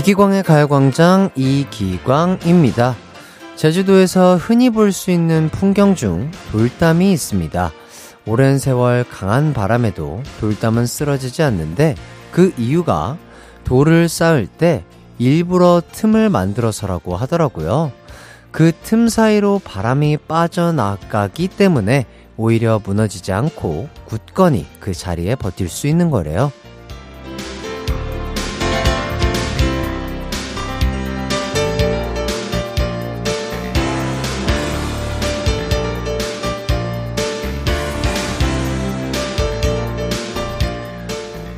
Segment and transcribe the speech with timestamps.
[0.00, 2.96] 이기광의 가요광장 이기광입니다.
[3.54, 7.70] 제주도에서 흔히 볼 수 있는 풍경 중 돌담이 있습니다.
[8.24, 11.96] 오랜 세월 강한 바람에도 돌담은 쓰러지지 않는데
[12.32, 13.18] 그 이유가
[13.64, 14.84] 돌을 쌓을 때
[15.18, 17.92] 일부러 틈을 만들어서라고 하더라고요.
[18.52, 22.06] 그 틈 사이로 바람이 빠져나가기 때문에
[22.38, 26.50] 오히려 무너지지 않고 굳건히 그 자리에 버틸 수 있는 거래요.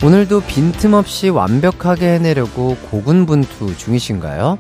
[0.05, 4.59] 오늘도 빈틈없이 완벽하게 해내려고 고군분투 중이신가요?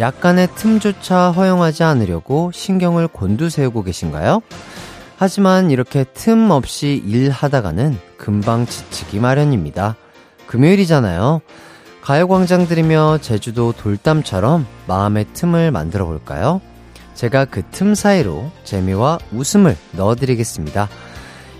[0.00, 4.40] 약간의 틈조차 허용하지 않으려고 신경을 곤두세우고 계신가요?
[5.16, 9.94] 하지만 이렇게 틈 없이 일하다가는 금방 지치기 마련입니다.
[10.48, 11.40] 금요일이잖아요.
[12.02, 16.60] 가요광장 들이며 제주도 돌담처럼 마음의 틈을 만들어 볼까요?
[17.14, 20.88] 제가 그 틈 사이로 재미와 웃음을 넣어드리겠습니다.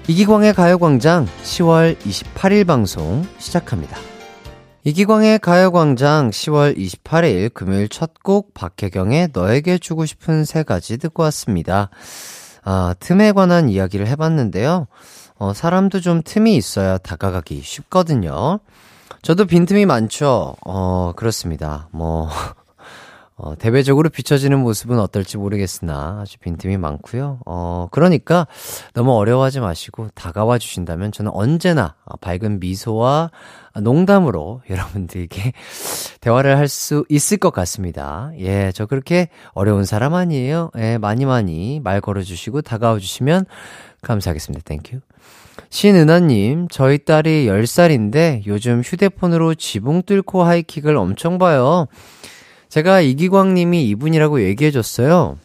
[0.07, 3.97] 이기광의 가요광장 10월 28일 방송 시작합니다.
[4.85, 11.89] 이기광의 가요광장 10월 28일 금요일 첫 곡 박혜경의 너에게 주고 싶은 세 가지 듣고 왔습니다.
[12.65, 14.89] 아, 틈에 관한 이야기를 해봤는데요.
[15.37, 18.61] 어, 사람도 좀 틈이 있어야 다가가기 쉽거든요.
[19.23, 20.55] 저도 빈틈이 많죠.
[20.67, 21.89] 어, 그렇습니다.
[21.93, 22.29] 뭐,
[23.37, 27.41] 어, 대외적으로 비춰지는 모습은 어떨지 모르겠으나 아주 빈틈이 많고요.
[27.47, 28.47] 어, 그러니까
[28.93, 33.33] 너무 어려워하지 마시고 다가와 주신다면 저는 언제나 밝은 미소와
[33.81, 35.53] 농담으로 여러분들에게
[36.21, 38.31] 대화를 할 수 있을 것 같습니다.
[38.39, 40.71] 예, 저 그렇게 어려운 사람 아니에요.
[40.79, 43.47] 예, 많이 많이 말 걸어 주시고 다가와 주시면
[44.03, 44.63] 감사하겠습니다.
[44.65, 45.01] Thank you.
[45.71, 51.87] 신은하님, 저희 딸이 10살인데 요즘 휴대폰으로 지붕 뚫고 하이킥을 엄청 봐요.
[52.75, 55.39] 제가 이기광 님이 이분이라고 얘기해 줬어요.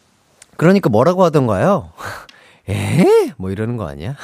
[0.56, 1.92] 그러니까 뭐라고 하던가요?
[2.68, 3.06] 에?
[3.36, 4.16] 뭐 이러는 거 아니야?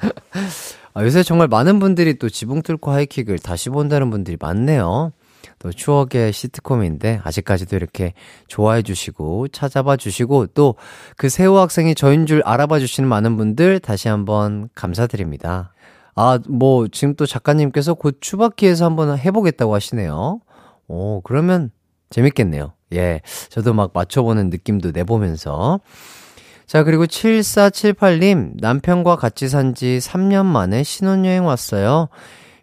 [0.94, 5.12] 아, 요새 정말 많은 분들이 또 지붕 뚫고 하이킥을 다시 본다는 분들이 많네요.
[5.58, 8.14] 또 추억의 시트콤인데 아직까지도 이렇게
[8.46, 10.74] 좋아해 주시고 찾아봐 주시고 또
[11.18, 15.74] 그 세호 학생이 저인 줄 알아봐 주시는 많은 분들 다시 한번 감사드립니다.
[16.14, 20.40] 아, 뭐 지금 또 작가님께서 곧 추바키에서 한번 해보겠다고 하시네요.
[20.86, 21.70] 오, 그러면
[22.10, 22.72] 재밌겠네요.
[22.94, 23.20] 예.
[23.50, 25.80] 저도 막 맞춰보는 느낌도 내보면서.
[26.66, 32.08] 자, 그리고 7478님, 남편과 같이 산 지 3년 만에 신혼여행 왔어요.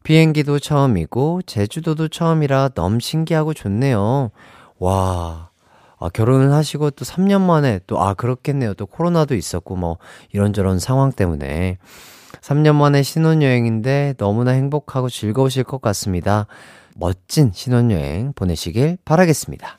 [0.04, 4.30] 비행기도 처음이고, 제주도도 처음이라 너무 신기하고 좋네요.
[4.78, 5.50] 와.
[5.98, 8.76] 아, 결혼을 하시고 또 3년 만에 또, 아, 그렇겠네요.
[8.76, 9.98] 또 코로나도 있었고, 뭐,
[10.32, 11.78] 이런저런 상황 때문에.
[12.42, 16.46] 3년 만에 신혼여행인데 너무나 행복하고 즐거우실 것 같습니다.
[16.96, 19.78] 멋진 신혼여행 보내시길 바라겠습니다.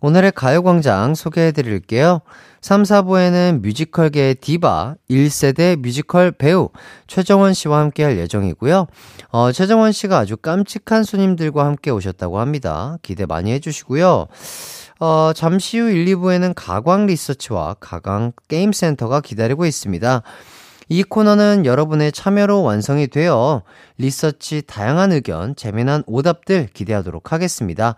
[0.00, 2.20] 오늘의 가요광장 소개해 드릴게요.
[2.60, 6.68] 3, 4부에는 뮤지컬계의 디바, 1세대 뮤지컬 배우
[7.06, 8.86] 최정원 씨와 함께 할 예정이고요.
[9.30, 12.98] 어, 최정원 씨가 아주 깜찍한 손님들과 함께 오셨다고 합니다.
[13.02, 14.26] 기대 많이 해주시고요.
[15.00, 20.22] 어, 잠시 후 1, 2부에는 가광 리서치와 가광 게임센터가 기다리고 있습니다.
[20.88, 23.62] 이 코너는 여러분의 참여로 완성이 되어
[23.98, 27.94] 리서치 다양한 의견, 재미난 오답들 기대하도록 하겠습니다.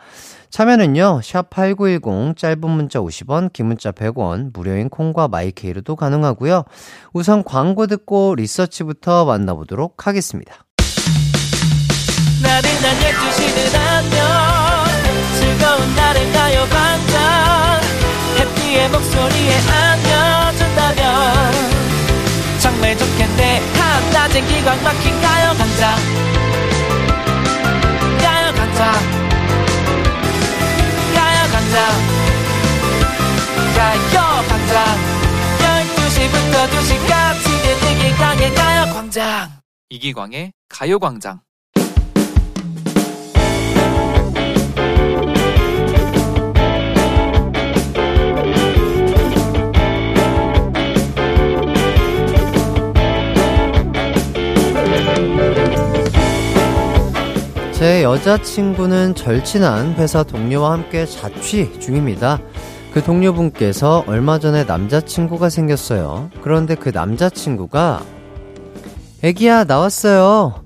[0.50, 6.64] 참여는요, 샵8910 짧은 문자 50원, 긴 문자 100원, 무료인 콩과 마이케이로도 가능하고요.
[7.12, 10.66] 우선 광고 듣고 리서치부터 만나보도록 하겠습니다.
[12.42, 14.86] 나른한 12시는 안녕
[15.38, 17.80] 즐거운 날을 가요 반짝
[18.38, 20.16] 해피의 목소리에 안겨
[24.36, 25.97] 한낮엔 기광 막힌 가요광장
[28.20, 28.93] 가요광장
[31.14, 31.76] 가요광장
[33.76, 34.81] 가요광장
[35.58, 37.44] 12시부터 2시까지
[37.90, 39.61] 이기광의 가요광장.
[39.88, 41.40] 이기광의 가요광장
[57.87, 62.41] 제 여자친구는 절친한 회사 동료와 함께 자취 중입니다.
[62.93, 66.31] 그 동료분께서 얼마 전에 남자친구가 생겼어요.
[66.43, 68.03] 그런데 그 남자친구가
[69.23, 70.65] 애기야 나왔어요.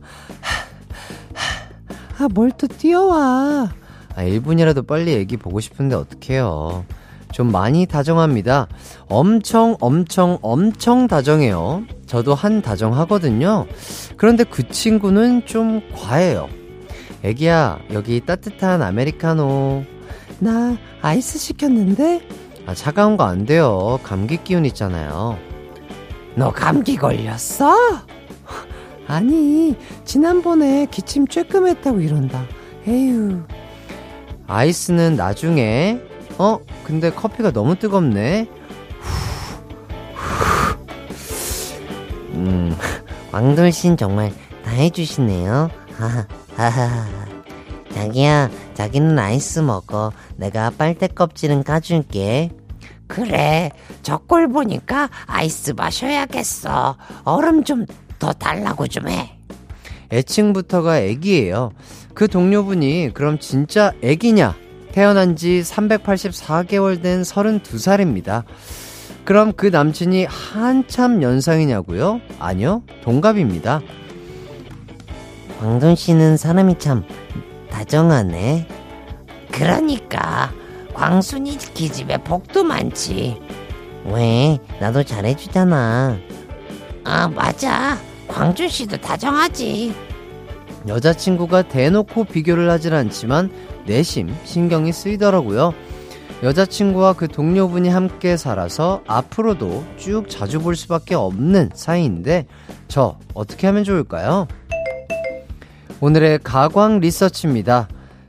[2.19, 3.71] 아, 뭘 또 뛰어와.
[4.15, 6.87] 아, 1분이라도 빨리 애기 보고 싶은데 어떡해요.
[7.33, 8.67] 좀 많이 다정합니다.
[9.11, 11.83] 엄청, 엄청, 엄청 다정해요.
[12.07, 13.67] 저도 한 다정하거든요.
[14.17, 16.49] 그런데 그 친구는 좀 과해요.
[17.23, 19.85] 애기야, 여기 따뜻한 아메리카노.
[20.39, 22.23] 나 아이스 시켰는데?
[22.67, 24.01] 아, 차가운 거 안 돼요.
[24.03, 25.39] 감기 기운 있잖아요.
[26.35, 27.75] 너 감기 걸렸어?
[29.07, 29.75] 아니,
[30.05, 32.45] 지난번에 기침 쬐끔 했다고 이런다.
[32.89, 33.43] 에휴.
[34.47, 36.01] 아이스는 나중에.
[36.39, 36.59] 어?
[36.85, 38.49] 근데 커피가 너무 뜨겁네.
[42.35, 42.75] 음,
[43.33, 44.33] 왕돌신 정말
[44.65, 45.71] 다 해주시네요.
[45.97, 47.07] 하 하하.
[47.95, 50.13] 자기야, 자기는 아이스 먹어.
[50.37, 52.51] 내가 빨대 껍질은 까줄게.
[53.07, 53.71] 그래,
[54.03, 56.97] 저 꼴 보니까 아이스 마셔야겠어.
[57.25, 57.87] 얼음 좀
[58.21, 59.33] 더 달라고 좀 해.
[60.13, 61.73] 애칭부터가 애기예요.
[62.13, 64.55] 그 동료분이 그럼 진짜 애기냐?
[64.93, 68.45] 태어난 지 384개월 된 32살입니다.
[69.25, 72.21] 그럼 그 남친이 한참 연상이냐고요?
[72.39, 73.81] 아니요, 동갑입니다.
[75.61, 77.05] 광돈 씨는 사람이 참
[77.69, 78.67] 다정하네.
[79.53, 80.51] 그러니까
[80.95, 83.39] 광순이 기집애 복도 많지.
[84.07, 84.59] 왜?
[84.81, 86.17] 나도 잘해주잖아.
[87.05, 87.99] 아 맞아.
[88.27, 89.95] 광준 씨도 다정하지.
[90.89, 93.51] 여자친구가 대놓고 비교를 하진 않지만
[93.85, 95.75] 내심 신경이 쓰이더라고요.
[96.43, 102.47] 여자친구와 그 동료분이 함께 살아서 앞으로도 쭉 자주 볼 수밖에 없는 사이인데
[102.89, 104.49] 저 어떻게 하면 좋을까요?
[106.03, 107.87] 오늘의 가광 리서치입니다.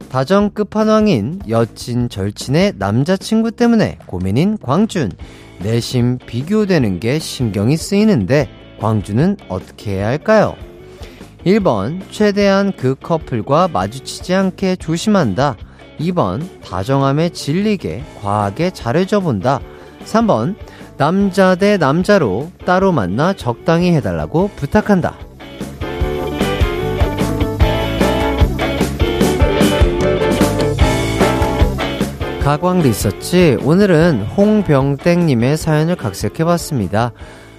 [0.10, 5.10] 다정 끝판왕인 여친 절친의 남자친구 때문에 고민인 광준.
[5.60, 8.50] 내심 비교되는 게 신경이 쓰이는데
[8.82, 10.56] 광준은 어떻게 해야 할까요?
[11.46, 15.56] 1번, 최대한 그 커플과 마주치지 않게 조심한다.
[15.98, 19.62] 2번, 다정함에 질리게 과하게 잘해줘 본다.
[20.04, 20.56] 3번,
[20.98, 25.31] 남자 대 남자로 따로 만나 적당히 해달라고 부탁한다.
[32.52, 37.14] 가광 리서치 오늘은 홍병땡님의 사연을 각색해봤습니다.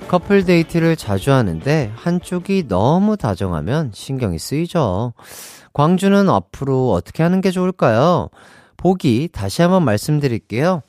[0.07, 5.15] 커플 데이트를 자주 하는데 한쪽이 너무 다정하면 신경이 쓰이죠.
[5.73, 8.29] 광주는 앞으로 어떻게 하는 게 좋을까요?
[8.77, 10.83] 보기 다시 한번 말씀드릴게요.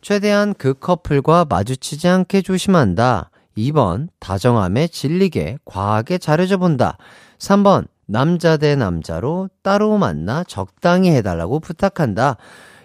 [0.00, 3.28] 최대한 그 커플과 마주치지 않게 조심한다.
[3.58, 6.96] 2번, 다정함에 질리게 과하게 잘해줘 본다.
[7.38, 12.38] 3번, 남자 대 남자로 따로 만나 적당히 해달라고 부탁한다.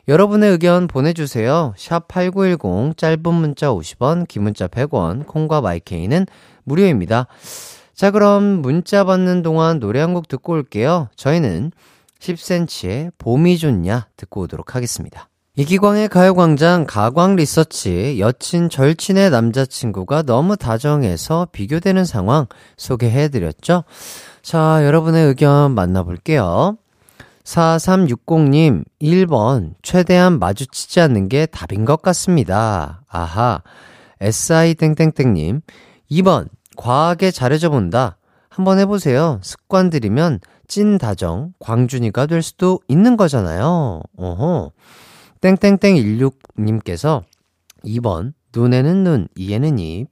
[0.08, 1.74] 여러분의 의견 보내주세요.
[1.78, 6.26] 샵 8910, 짧은 문자 50원, 긴 문자 100원, 콩과 마이케이는
[6.64, 7.28] 무료입니다.
[7.94, 11.10] 자, 그럼 문자 받는 동안 노래 한 곡 듣고 올게요.
[11.16, 11.72] 저희는
[12.20, 15.30] 10cm의 봄이 좋냐 듣고 오도록 하겠습니다.
[15.56, 22.46] 이기광의 가요광장 가광 리서치 여친 절친의 남자친구가 너무 다정해서 비교되는 상황
[22.78, 23.84] 소개해드렸죠?
[24.44, 26.78] 자, 여러분의 의견 만나볼게요.
[27.48, 33.04] 4360님, 1번, 최대한 마주치지 않는 게 답인 것 같습니다.
[33.08, 33.62] 아하.
[34.20, 35.62] SI땡땡땡님,
[36.12, 38.18] 2번, 과하게 잘해줘 본다.
[38.50, 39.40] 한번 해보세요.
[39.44, 44.02] 습관 들이면 찐 다정, 광준이가 될 수도 있는 거잖아요.
[44.18, 44.72] 어허.
[45.40, 47.24] 땡땡땡16님께서
[47.86, 50.08] 2번, 눈에는 눈, 이에는 입.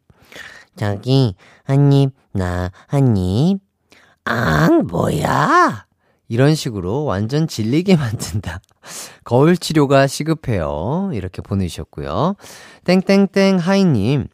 [0.78, 3.60] 자기, 한 입, 나, 한 입.
[4.24, 5.86] 앙, 뭐야?
[6.36, 8.60] 이런 식으로 완전 질리게 만든다.
[9.24, 11.12] 거울 치료가 시급해요.
[11.14, 12.36] 이렇게 보내주셨고요.
[12.84, 14.28] 땡땡땡 하이님.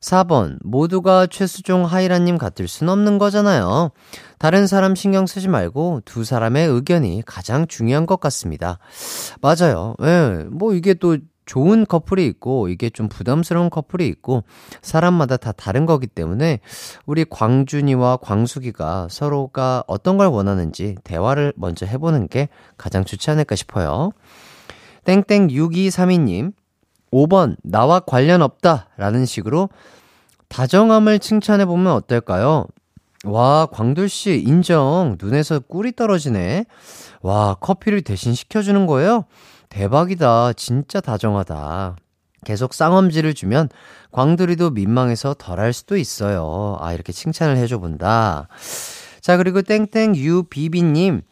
[0.00, 0.56] 4번.
[0.64, 3.90] 모두가 최수종 하이라님 같을 순 없는 거잖아요.
[4.38, 8.78] 다른 사람 신경 쓰지 말고 두 사람의 의견이 가장 중요한 것 같습니다.
[9.42, 9.94] 맞아요.
[10.00, 10.04] 예.
[10.06, 11.18] 네, 뭐 이게 또
[11.52, 14.42] 좋은 커플이 있고 이게 좀 부담스러운 커플이 있고
[14.80, 16.60] 사람마다 다 다른 거기 때문에
[17.04, 24.12] 우리 광준이와 광숙이가 서로가 어떤 걸 원하는지 대화를 먼저 해보는 게 가장 좋지 않을까 싶어요.
[25.04, 26.54] 땡땡 6232님
[27.12, 29.68] 5번 나와 관련 없다 라는 식으로
[30.48, 32.64] 다정함을 칭찬해 보면 어떨까요?
[33.24, 35.16] 와, 광돌 씨, 인정.
[35.20, 36.64] 눈에서 꿀이 떨어지네.
[37.20, 39.26] 와, 커피를 대신 시켜 주는 거예요?
[39.72, 40.52] 대박이다.
[40.52, 41.96] 진짜 다정하다.
[42.44, 43.70] 계속 쌍엄지를 주면
[44.10, 46.76] 광돌이도 민망해서 덜할 수도 있어요.
[46.80, 48.48] 아, 이렇게 칭찬을 해줘 본다.
[49.22, 51.22] 자, 그리고 땡땡 유비비님.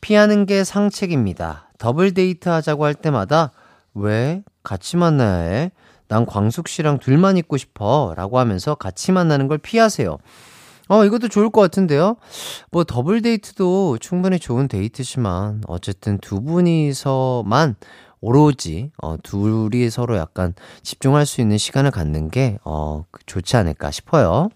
[0.00, 1.68] 피하는 게 상책입니다.
[1.78, 3.52] 더블 데이트 하자고 할 때마다
[3.92, 5.72] 왜 같이 만나야 해?
[6.08, 8.14] 난 광숙 씨랑 둘만 있고 싶어.
[8.16, 10.16] 라고 하면서 같이 만나는 걸 피하세요.
[10.90, 12.16] 어, 이것도 좋을 것 같은데요?
[12.72, 17.76] 뭐, 더블 데이트도 충분히 좋은 데이트지만, 어쨌든 두 분이서만
[18.20, 24.48] 오로지, 어, 둘이 서로 약간 집중할 수 있는 시간을 갖는 게, 어, 좋지 않을까 싶어요.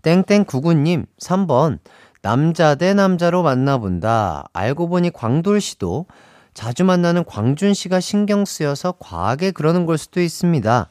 [0.00, 1.80] 땡땡구구님, 3번.
[2.22, 4.46] 남자 대 남자로 만나본다.
[4.54, 6.06] 알고 보니 광돌 씨도
[6.54, 10.88] 자주 만나는 광준 씨가 신경 쓰여서 과하게 그러는 걸 수도 있습니다.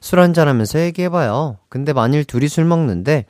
[0.00, 1.58] 술 한잔하면서 얘기해봐요.
[1.68, 3.26] 근데 만일 둘이 술 먹는데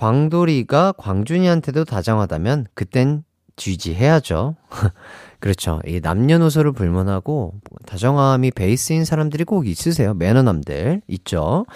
[0.00, 3.22] 광돌이가 광준이한테도 다정하다면 그땐
[3.56, 4.56] 쥐지해야죠.
[5.40, 5.80] 그렇죠.
[5.86, 7.52] 이 남녀노소를 불문하고
[7.84, 10.14] 다정함이 베이스인 사람들이 꼭 있으세요.
[10.14, 11.66] 매너남들 있죠.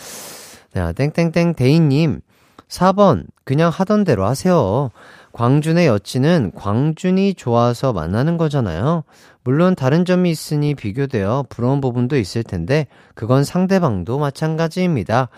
[0.72, 2.22] 자, 땡땡땡 대인님
[2.66, 4.90] 4번 그냥 하던 대로 하세요.
[5.32, 9.04] 광준의 여친은 광준이 좋아서 만나는 거잖아요.
[9.44, 15.28] 물론 다른 점이 있으니 비교되어 부러운 부분도 있을 텐데 그건 상대방도 마찬가지입니다.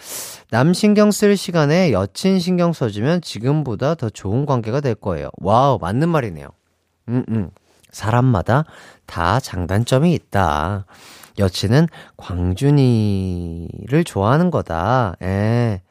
[0.51, 5.31] 남 신경 쓸 시간에 여친 신경 써주면 지금보다 더 좋은 관계가 될 거예요.
[5.39, 6.49] wow, 맞는 말이네요.
[7.09, 7.51] 음, 음.
[7.91, 8.65] 사람마다
[9.07, 10.87] 다 장단점이 있다.
[11.39, 15.17] 여친은 광준이를 좋아하는 거다.
[15.23, 15.83] 예.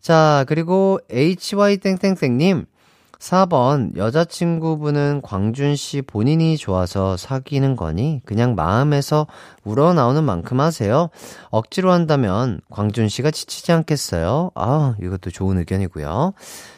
[0.00, 2.66] 자, 그리고 HY땡땡땡님.
[3.22, 8.20] 4번, 여자친구분은 광준 씨 본인이 좋아서 사귀는 거니?
[8.24, 9.28] 그냥 마음에서
[9.62, 11.08] 우러나오는 만큼 하세요.
[11.50, 14.50] 억지로 한다면 광준 씨가 지치지 않겠어요?
[14.56, 16.32] 아, 이것도 좋은 의견이고요.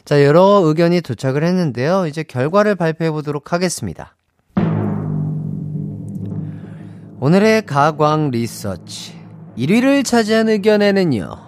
[0.05, 2.05] 자, 여러 의견이 도착을 했는데요.
[2.05, 4.15] 이제 결과를 발표해 보도록 하겠습니다.
[7.19, 9.15] 오늘의 가광 리서치
[9.57, 11.44] 1위를 차지한 의견에는요.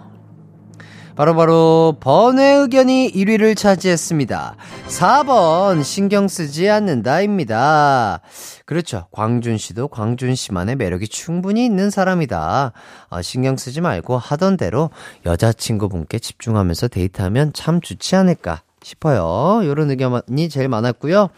[1.18, 4.54] 바로 바로 번의 의견이 1위를 차지했습니다.
[4.86, 8.20] 4번 신경 쓰지 않는다입니다.
[8.64, 9.08] 그렇죠.
[9.10, 12.70] 광준 씨도 광준 씨만의 매력이 충분히 있는 사람이다.
[13.10, 14.90] 어, 신경 쓰지 말고 하던 대로
[15.26, 19.62] 여자친구분께 집중하면서 데이트하면 참 좋지 않을까 싶어요.
[19.64, 21.30] 이런 의견이 제일 많았고요.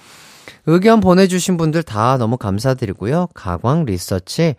[0.66, 3.28] 의견 보내주신 분들 다 너무 감사드리고요.
[3.32, 4.56] 가광 리서치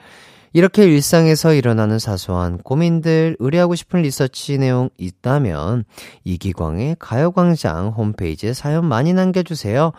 [0.53, 5.85] 이렇게 일상에서 일어나는 사소한 고민들, 의뢰하고 싶은 리서치 내용 있다면
[6.25, 9.93] 이기광의 가요광장 홈페이지에 사연 많이 남겨주세요.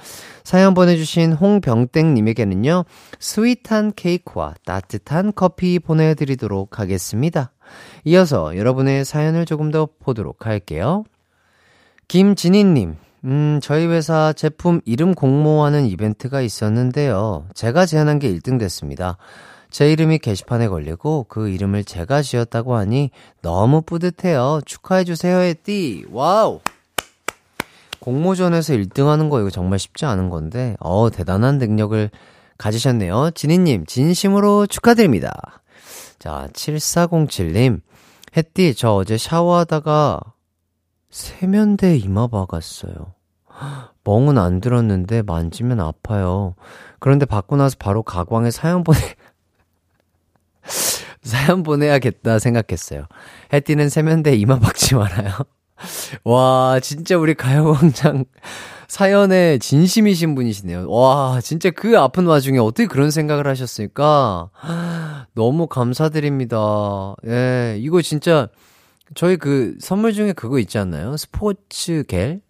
[0.44, 2.84] 사연 보내주신 홍병땡님에게는요,
[3.18, 7.52] 스윗한 케이크와 따뜻한 커피 보내드리도록 하겠습니다.
[8.04, 11.04] 이어서 여러분의 사연을 조금 더 보도록 할게요.
[12.08, 17.46] 김진희님, 음, 저희 회사 제품 이름 공모하는 이벤트가 있었는데요.
[17.54, 19.16] 제가 제안한 게 1등 됐습니다.
[19.72, 23.10] 제 이름이 게시판에 걸리고 그 이름을 제가 지었다고 하니
[23.40, 24.60] 너무 뿌듯해요.
[24.66, 26.04] 축하해주세요, 에띠.
[26.10, 26.60] Wow!
[28.00, 32.10] 공모전에서 1등 하는 거 이거 정말 쉽지 않은 건데, 어, 대단한 능력을
[32.58, 33.30] 가지셨네요.
[33.30, 35.62] 진희님, 진심으로 축하드립니다.
[36.18, 37.80] 자, 7407님.
[38.36, 40.20] 햇띠, 저 어제 샤워하다가
[41.10, 43.14] 세면대 이마 박았어요.
[44.04, 46.54] 멍은 안 들었는데 만지면 아파요.
[46.98, 48.98] 그런데 받고 나서 바로 가광에 사연 보내,
[51.22, 53.06] 사연 보내야겠다 생각했어요.
[53.52, 55.32] 해띠는 세면대 이마 박지 말아요.
[56.24, 58.24] 와, 진짜 우리 가요광장
[58.88, 60.90] 사연에 진심이신 분이시네요.
[60.90, 64.50] 와, 진짜 그 아픈 와중에 어떻게 그런 생각을 하셨을까?
[65.34, 67.14] 너무 감사드립니다.
[67.26, 68.48] 예, 이거 진짜
[69.14, 71.16] 저희 그 선물 중에 그거 있지 않나요?
[71.16, 72.40] 스포츠 겔?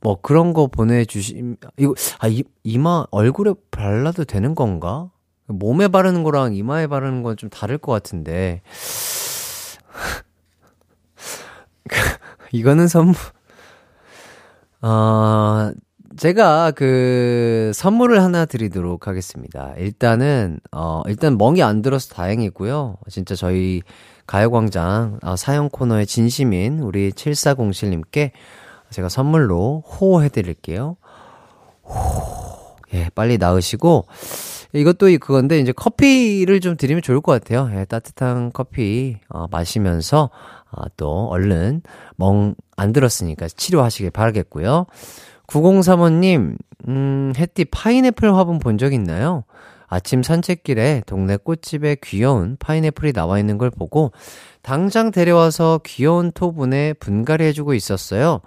[0.00, 5.10] 뭐 그런 거 보내주시, 이거, 아, 이, 이마 얼굴에 발라도 되는 건가?
[5.52, 8.62] 몸에 바르는 거랑 이마에 바르는 건 좀 다를 것 같은데.
[12.52, 13.14] 이거는 선물,
[14.82, 15.72] 어,
[16.16, 19.72] 제가 그 선물을 하나 드리도록 하겠습니다.
[19.78, 22.96] 일단은, 어, 일단 멍이 안 들어서 다행이고요.
[23.08, 23.82] 진짜 저희
[24.26, 28.32] 가요광장 어, 사연 코너의 진심인 우리 7407님께
[28.90, 30.96] 제가 선물로 호 해드릴게요.
[31.84, 31.94] 호.
[32.94, 34.04] 예, 빨리 나으시고,
[34.72, 37.70] 이것도 그건데 이제 커피를 좀 드리면 좋을 것 같아요.
[37.78, 40.30] 예, 따뜻한 커피 어, 마시면서
[40.70, 41.82] 어, 또 얼른
[42.16, 44.86] 멍 안 들었으니까 치료하시길 바라겠고요.
[45.46, 46.56] 9035님,
[46.88, 49.44] 음, 햇띠 파인애플 화분 본 적 있나요?
[49.86, 54.10] 아침 산책길에 동네 꽃집에 귀여운 파인애플이 나와 있는 걸 보고
[54.62, 58.40] 당장 데려와서 귀여운 토분에 분갈이 해주고 있었어요.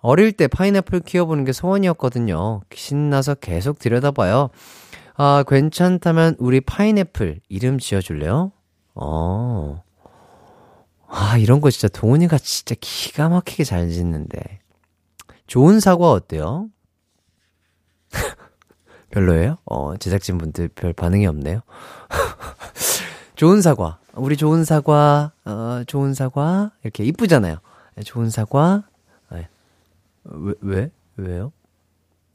[0.00, 2.62] 어릴 때 파인애플 키워보는 게 소원이었거든요.
[2.74, 4.48] 신나서 계속 들여다봐요.
[5.16, 8.52] 아, 괜찮다면 우리 파인애플 이름 지어줄래요?
[8.94, 9.82] 어.
[11.08, 14.60] 아, 이런 거 진짜 동훈이가 진짜 기가 막히게 잘 짓는데.
[15.46, 16.68] 좋은 사과 어때요?
[19.10, 19.56] 별로예요?
[19.64, 21.62] 어, 제작진분들 별 반응이 없네요.
[23.36, 23.98] 좋은 사과.
[24.14, 26.72] 우리 좋은 사과, 어, 좋은 사과.
[26.82, 27.56] 이렇게 이쁘잖아요.
[27.94, 28.84] 네, 좋은 사과.
[29.30, 29.48] 네.
[30.24, 30.90] 왜, 왜?
[31.16, 31.52] 왜요?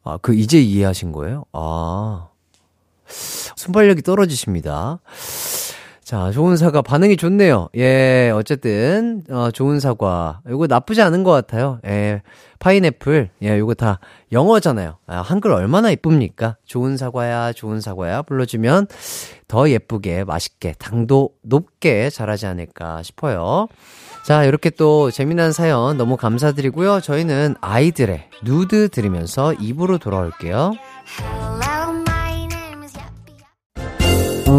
[0.03, 1.45] 아, 그 이제 이해하신 거예요?
[1.53, 2.30] 아.
[3.55, 4.99] 순발력이 떨어지십니다.
[6.03, 7.69] 자, 좋은 사과 반응이 좋네요.
[7.77, 10.41] 예, 어쨌든, 어, 좋은 사과.
[10.49, 11.79] 이거 나쁘지 않은 것 같아요.
[11.85, 12.21] 예,
[12.59, 13.29] 파인애플.
[13.43, 13.99] 예, 이거 다
[14.33, 14.97] 영어잖아요.
[15.07, 16.57] 아, 한글 얼마나 이쁩니까?
[16.65, 18.23] 좋은 사과야, 좋은 사과야.
[18.23, 18.87] 불러 주면
[19.47, 23.69] 더 예쁘게, 맛있게, 당도 높게 자라지 않을까 싶어요.
[24.25, 26.99] 자, 이렇게 또 재미난 사연 너무 감사드리고요.
[26.99, 30.73] 저희는 아이들의 누드 들으면서 입으로 돌아올게요.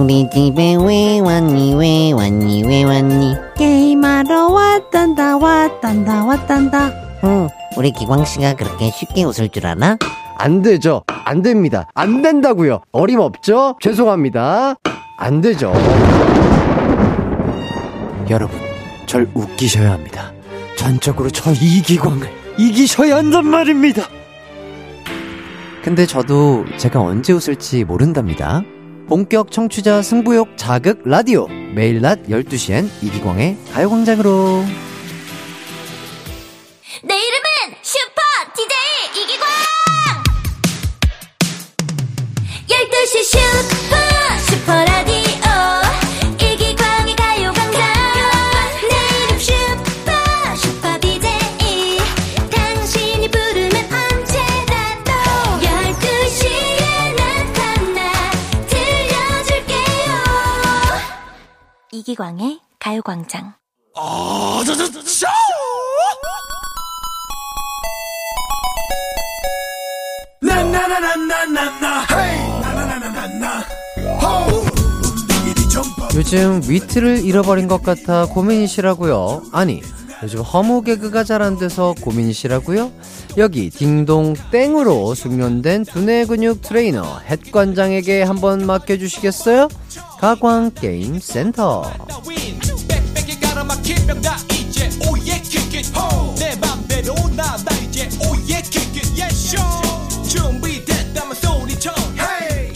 [0.02, 6.90] 우리 집에 왜 왔니 왜 왔니 왜 왔니 게임하러 왔단다 왔단다 왔단다
[7.22, 9.96] 응 우리 기광씨가 그렇게 쉽게 웃을 줄 아나?
[10.38, 11.04] 안 되죠.
[11.06, 11.86] 안 됩니다.
[11.94, 12.80] 안 된다고요.
[12.90, 13.76] 어림없죠?
[13.80, 14.74] 죄송합니다.
[15.18, 15.72] 안 되죠.
[18.28, 18.58] 여러분,
[19.06, 20.32] 절 웃기셔야 합니다.
[20.76, 22.28] 전적으로 저 이기광을
[22.58, 24.02] 이기셔야 한단 말입니다.
[25.84, 28.64] 근데 저도 제가 언제 웃을지 모른답니다.
[29.12, 31.46] 본격 청취자 승부욕 자극 라디오.
[31.46, 34.64] 매일 낮 12시엔 이기광의 가요광장으로.
[37.02, 38.22] 내 이름은 슈퍼
[38.56, 39.48] DJ 이기광
[42.70, 44.01] 12시 슈퍼
[62.12, 63.54] 이기광의 가요광장
[76.14, 79.44] 요즘 위트를 잃어버린 것 같아 고민이시라고요?
[79.52, 79.82] 아니,
[80.22, 82.92] 요즘 허무 개그가 잘 안 돼서 고민이시라고요?
[83.38, 89.68] 여기 딩동 땡으로 숙련된 두뇌 근육 트레이너 햇관장에게 한번 맡겨주시겠어요?
[90.20, 91.82] 가광 게임 센터.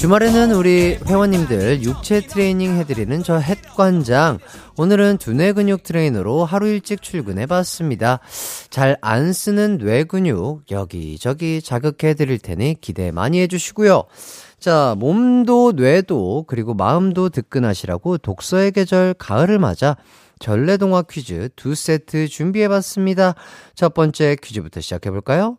[0.07, 4.39] 주말에는 우리 회원님들 육체 트레이닝 해드리는 저 햇관장.
[4.77, 8.21] 오늘은 두뇌 근육 트레이너로 하루 일찍 출근해 봤습니다.
[8.71, 14.05] 잘 안 쓰는 뇌 근육 여기저기 자극해 드릴 테니 기대 많이 해주시고요.
[14.61, 19.97] 자, 몸도 뇌도 그리고 마음도 득근하시라고 독서의 계절 가을을 맞아
[20.39, 23.35] 전래동화 퀴즈 두 세트 준비해 봤습니다.
[23.75, 25.59] 첫 번째 퀴즈부터 시작해 볼까요?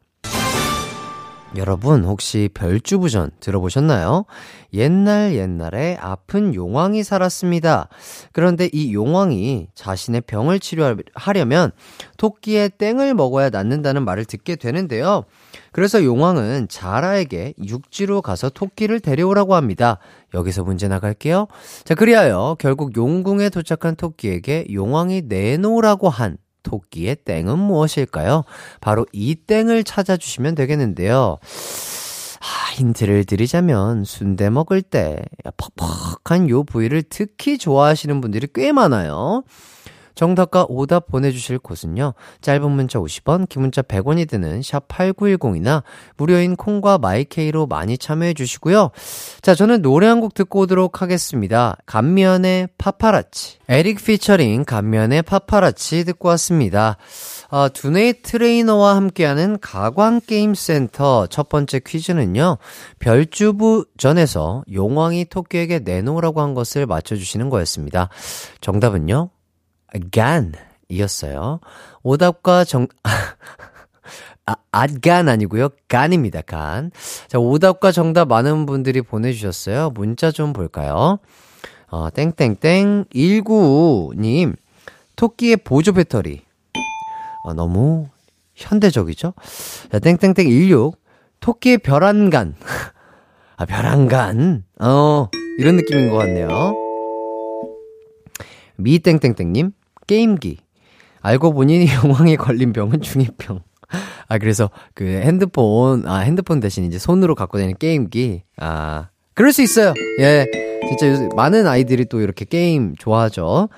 [1.57, 4.25] 여러분 혹시 별주부전 들어보셨나요?
[4.73, 7.89] 옛날 옛날에 아픈 용왕이 살았습니다.
[8.31, 11.71] 그런데 이 용왕이 자신의 병을 치료하려면
[12.17, 15.23] 토끼의 땡을 먹어야 낫는다는 말을 듣게 되는데요.
[15.71, 19.97] 그래서 용왕은 자라에게 육지로 가서 토끼를 데려오라고 합니다.
[20.33, 21.47] 여기서 문제 나갈게요.
[21.83, 28.43] 자, 그리하여 결국 용궁에 도착한 토끼에게 용왕이 내놓으라고 한 토끼의 땡은 무엇일까요?
[28.81, 31.37] 바로 이 땡을 찾아주시면 되겠는데요.
[32.39, 35.21] 아, 힌트를 드리자면 순대 먹을 때
[35.55, 39.43] 퍽퍽한 요 부위를 특히 좋아하시는 분들이 꽤 많아요.
[40.17, 42.13] 정답과 오답 보내주실 곳은요.
[42.41, 45.83] 짧은 문자 50원, 긴 문자 100원이 드는 샵 8910이나
[46.17, 48.89] 무료인 콩과 마이케이로 많이 참여해 주시고요.
[49.41, 51.77] 자, 저는 노래 한 곡 듣고 오도록 하겠습니다.
[51.85, 53.59] 간미연의 파파라치.
[53.69, 56.97] 에릭 피처링 간미연의 파파라치 듣고 왔습니다.
[57.49, 62.57] 어, 두뇌 트레이너와 함께하는 가광게임센터 첫 번째 퀴즈는요,
[62.97, 68.09] 별주부 전에서 용왕이 토끼에게 내놓으라고 한 것을 맞춰주시는 거였습니다.
[68.59, 69.29] 정답은요,
[70.11, 70.53] 간
[70.89, 71.59] 이었어요.
[72.03, 72.87] 오답과 정,
[74.45, 75.69] 아, 앗간 아니고요.
[75.89, 76.41] 간입니다.
[76.41, 76.91] 간.
[77.27, 79.89] 자, 오답과 정답 많은 분들이 보내주셨어요.
[79.91, 81.19] 문자 좀 볼까요?
[81.89, 84.55] 어, 땡땡땡 195님
[85.15, 86.41] 토끼의 보조 배터리.
[87.43, 88.07] 어, 너무
[88.55, 89.33] 현대적이죠?
[89.91, 90.95] 자, 땡땡땡 16
[91.39, 92.55] 토끼의 별안간.
[93.57, 94.63] 아, 별안간.
[94.79, 96.86] 어, 이런 느낌인 것 같네요.
[98.77, 99.71] 미땡땡땡님
[100.07, 100.57] 게임기.
[101.21, 103.61] 알고 보니 용왕에 걸린 병은 중2병.
[104.27, 108.43] 아, 그래서 그 핸드폰, 아, 핸드폰 대신 이제 손으로 갖고 다니는 게임기.
[108.57, 109.93] 아, 그럴 수 있어요.
[110.19, 110.45] 예.
[110.87, 113.69] 진짜 요새 많은 아이들이 또 이렇게 게임 좋아하죠.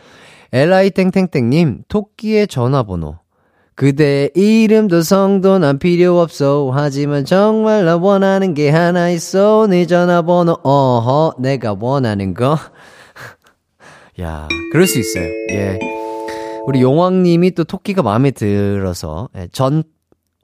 [0.52, 3.18] LI땡땡땡님, 토끼의 전화번호.
[3.76, 6.70] 그대 이름도 성도 난 필요 없어.
[6.74, 9.68] 하지만 정말 나 원하는 게 하나 있어.
[9.70, 12.58] 네 전화번호, 어허, 내가 원하는 거.
[14.22, 15.26] 야, 그럴 수 있어요.
[15.52, 15.80] 예.
[16.66, 19.84] 우리 용왕님이 또 토끼가 마음에 들어서, 예, 전,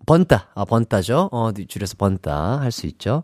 [0.05, 0.49] 번따.
[0.55, 1.29] 아, 번따죠?
[1.31, 3.23] 어, 줄여서 번따 할 수 있죠.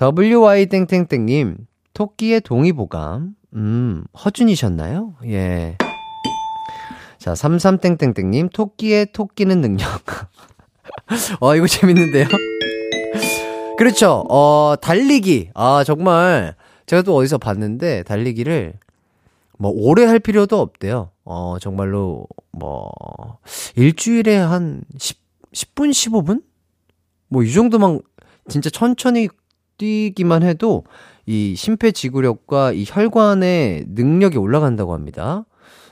[0.00, 1.56] WY땡땡땡님,
[1.94, 3.34] 토끼의 동의보감.
[3.54, 5.14] 음, 허준이셨나요?
[5.26, 5.76] 예.
[7.18, 9.86] 자, 33땡땡땡님, 토끼의 토끼는 능력.
[11.40, 12.26] 어, 이거 재밌는데요?
[13.78, 14.24] 그렇죠.
[14.30, 15.50] 어, 달리기.
[15.54, 16.54] 아, 정말,
[16.86, 18.74] 제가 또 어디서 봤는데, 달리기를,
[19.58, 21.10] 뭐, 오래 할 필요도 없대요.
[21.24, 22.90] 어, 정말로, 뭐,
[23.76, 25.18] 일주일에 한 10,
[25.52, 26.42] 10분, 15분?
[27.28, 28.00] 뭐, 이 정도만,
[28.48, 29.28] 진짜 천천히
[29.78, 30.84] 뛰기만 해도,
[31.26, 35.44] 이 심폐지구력과 이 혈관의 능력이 올라간다고 합니다.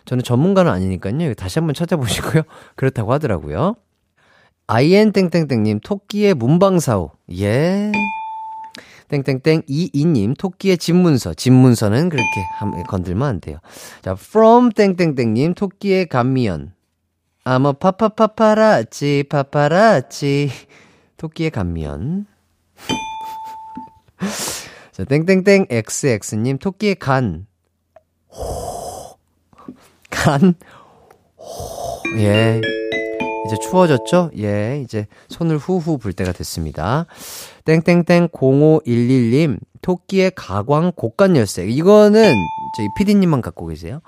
[0.04, 1.34] 저는 전문가는 아니니까요.
[1.34, 2.42] 다시 한번 찾아보시고요.
[2.76, 3.74] 그렇다고 하더라고요.
[4.66, 7.10] IN땡땡땡님, 토끼의 문방사우.
[7.38, 7.92] 예.
[9.22, 12.26] 땡땡땡 이이님 토끼의 집문서 집문서는 그렇게
[12.88, 13.58] 건들면 안 돼요.
[14.02, 16.72] 자 from 땡땡땡님 토끼의 감미연
[17.44, 20.50] 아뭐 파파파파라치 파파라치
[21.16, 22.26] 토끼의 감미연
[24.92, 27.46] 자 땡땡땡 xx님 토끼의 간
[28.30, 29.18] 호.
[30.10, 30.54] 간
[31.36, 32.18] 호.
[32.18, 32.60] 예.
[33.46, 34.30] 이제 추워졌죠?
[34.38, 37.06] 예, 이제 손을 후후 불 때가 됐습니다.
[37.64, 41.66] 땡땡땡 0511님, 토끼의 가광 곡간 열쇠.
[41.66, 42.34] 이거는
[42.76, 44.00] 저희 피디님만 갖고 계세요.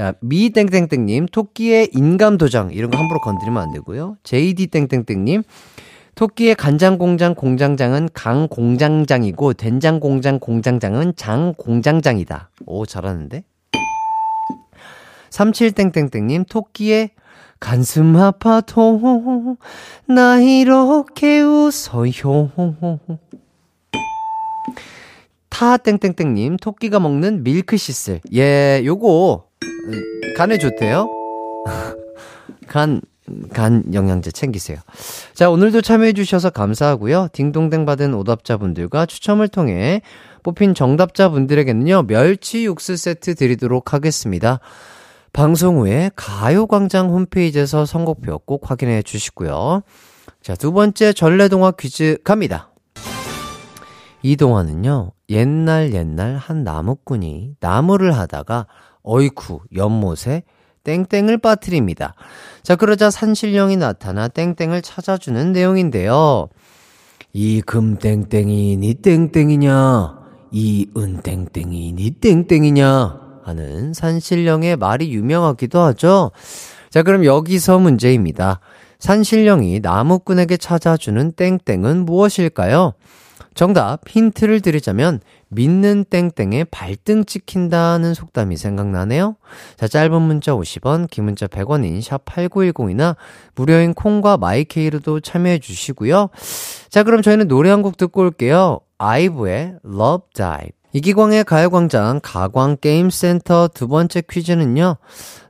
[0.00, 2.72] 야, 미 땡땡땡님, 토끼의 인감 도장.
[2.72, 4.16] 이런 거 함부로 건드리면 안 되고요.
[4.24, 5.44] JD 땡땡땡님,
[6.16, 12.50] 토끼의 간장 공장 공장장은 강 공장장이고 된장 공장 공장장은 장 공장장이다.
[12.66, 13.44] 오, 잘하는데?
[15.30, 17.10] 37땡땡땡님, 토끼의
[17.62, 19.56] 가슴 아파도
[20.06, 22.50] 나 이렇게 웃어요.
[25.48, 28.20] 타 땡땡땡님 토끼가 먹는 밀크 시슬.
[28.34, 29.44] 예, 요거
[30.36, 31.08] 간에 좋대요.
[32.66, 33.00] 간,
[33.52, 34.78] 간 영양제 챙기세요.
[35.32, 37.28] 자, 오늘도 참여해주셔서 감사하고요.
[37.32, 40.02] 딩동댕 받은 오답자분들과 추첨을 통해
[40.42, 44.58] 뽑힌 정답자분들에게는요, 멸치 육수 세트 드리도록 하겠습니다.
[45.32, 49.82] 방송 후에 가요광장 홈페이지에서 선곡표 꼭 확인해 주시고요.
[50.42, 52.70] 자, 두 번째 전래동화 퀴즈 갑니다.
[54.22, 58.66] 이 동화는요, 옛날 옛날 한 나무꾼이 나무를 하다가
[59.02, 60.42] 어이쿠 연못에
[60.84, 62.14] 땡땡을 빠뜨립니다.
[62.62, 66.48] 자, 그러자 산신령이 나타나 땡땡을 찾아주는 내용인데요.
[67.32, 70.18] 이 금땡땡이 니 땡땡이냐?
[70.50, 73.21] 이 은땡땡이 니 땡땡이냐?
[73.44, 76.30] 하는 산신령의 말이 유명하기도 하죠.
[76.90, 78.60] 자, 그럼 여기서 문제입니다.
[78.98, 82.92] 산신령이 나무꾼에게 찾아주는 땡땡은 무엇일까요?
[83.54, 89.36] 정답, 힌트를 드리자면, 믿는 땡땡에 발등 찍힌다는 속담이 생각나네요?
[89.76, 93.16] 자, 짧은 문자 50원, 긴 문자 100원인 샵8910이나
[93.54, 96.30] 무료인 콩과 마이케이로도 참여해 주시고요.
[96.88, 98.80] 자, 그럼 저희는 노래 한 곡 듣고 올게요.
[98.96, 100.81] 아이브의 Love Dive.
[100.92, 104.96] 이기광의 가요광장 가광게임센터 두 번째 퀴즈는요.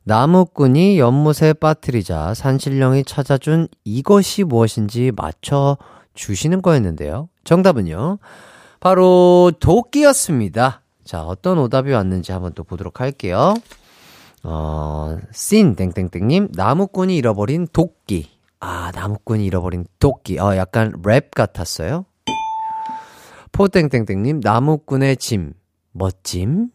[0.04, 5.76] 나무꾼이 연못에 빠뜨리자 산신령이 찾아준 이것이 무엇인지 맞춰
[6.14, 7.28] 주시는 거였는데요.
[7.44, 8.18] 정답은요.
[8.80, 10.82] 바로 도끼였습니다.
[11.04, 13.54] 자, 어떤 오답이 왔는지 한번 또 보도록 할게요.
[14.44, 18.30] 어, 씬 땡땡땡님 나무꾼이 잃어버린 도끼.
[18.60, 20.38] 아, 나무꾼이 잃어버린 도끼.
[20.38, 22.04] 어, 약간 랩 같았어요.
[23.52, 25.52] 포땡땡땡님, 나무꾼의 짐,
[25.92, 26.70] 멋짐.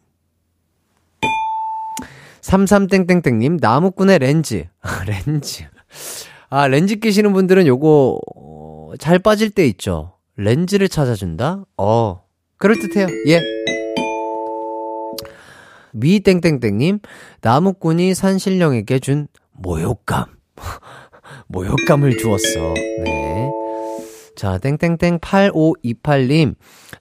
[2.40, 4.64] 33땡땡땡님, 나무꾼의 렌즈.
[5.06, 5.64] 렌즈.
[6.48, 10.14] 아, 렌즈 끼시는 분들은 요거, 어, 잘 빠질 때 있죠.
[10.36, 11.64] 렌즈를 찾아준다?
[11.76, 12.22] 어,
[12.58, 13.08] 그럴듯해요.
[13.26, 13.42] 예.
[15.92, 17.00] 미땡땡땡님,
[17.40, 20.26] 나무꾼이 산신령에게 준 모욕감.
[21.48, 22.74] 모욕감을 주었어.
[23.04, 23.50] 네.
[24.38, 26.54] 자, 땡땡땡 8528님.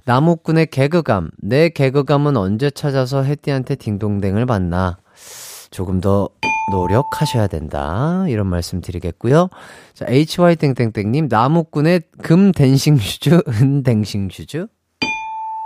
[0.05, 1.29] 나무꾼의 개그감.
[1.37, 4.97] 내 개그감은 언제 찾아서 햇디한테 딩동댕을 받나.
[5.69, 6.29] 조금 더
[6.71, 8.25] 노력하셔야 된다.
[8.27, 9.49] 이런 말씀 드리겠고요.
[9.93, 11.27] 자, HY땡땡땡님.
[11.29, 14.65] 나무꾼의 금 dancing shoes, 은 dancing shoes?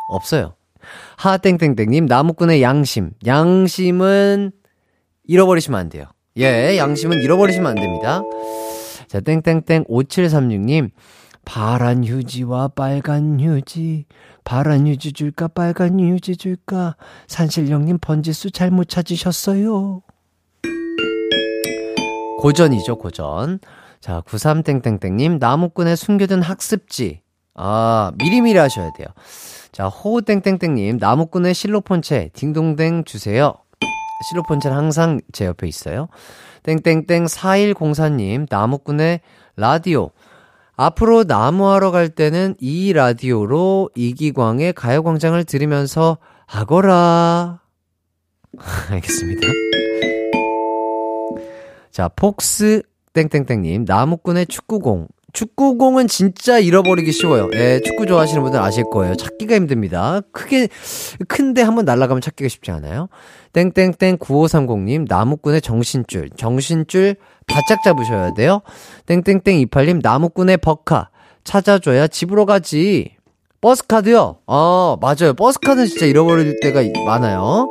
[0.09, 0.55] 없어요.
[1.19, 2.05] 하땡땡땡님.
[2.05, 3.11] 나무꾼의 양심.
[3.25, 4.51] 양심은
[5.23, 6.03] 잃어버리시면 안 돼요.
[6.35, 8.21] 예, 양심은 잃어버리시면 안 됩니다.
[9.07, 10.89] 자, 땡땡땡 5736님.
[11.45, 14.05] 파란 휴지와 빨간 휴지,
[14.43, 16.95] 파란 휴지 줄까, 빨간 휴지 줄까,
[17.27, 20.01] 산신령님 번지수 잘못 찾으셨어요.
[22.39, 23.59] 고전이죠, 고전.
[23.99, 27.21] 자, 93땡땡땡님, 나무꾼의 숨겨둔 학습지.
[27.53, 29.07] 아, 미리미리 하셔야 돼요.
[29.71, 33.53] 자, 호땡땡땡님, 나무꾼의 실로폰체, 딩동댕 주세요.
[34.29, 36.07] 실로폰체는 항상 제 옆에 있어요.
[36.63, 39.21] 땡땡땡 4104님, 나무꾼의
[39.55, 40.11] 라디오.
[40.81, 46.17] 앞으로 나무하러 갈 때는 이 라디오로 이기광의 가요광장을 들으면서
[46.47, 47.61] 하거라.
[48.89, 49.47] 알겠습니다.
[51.91, 52.81] 자, 폭스
[53.13, 55.07] 땡땡땡님 나무꾼의 축구공.
[55.33, 57.49] 축구공은 진짜 잃어버리기 쉬워요.
[57.53, 59.15] 예, 축구 좋아하시는 분들 아실 거예요.
[59.15, 60.21] 찾기가 힘듭니다.
[60.31, 60.67] 크게,
[61.27, 63.07] 큰데 한번 날아가면 찾기가 쉽지 않아요.
[63.53, 66.31] 땡땡땡 9530님, 나무꾼의 정신줄.
[66.37, 67.15] 정신줄
[67.47, 68.61] 바짝 잡으셔야 돼요.
[69.05, 71.09] 땡땡땡 28님, 나무꾼의 버카.
[71.43, 73.15] 찾아줘야 집으로 가지.
[73.61, 74.39] 버스카드요?
[74.47, 75.33] 어, 맞아요.
[75.35, 77.69] 버스카드는 진짜 잃어버릴 때가 많아요.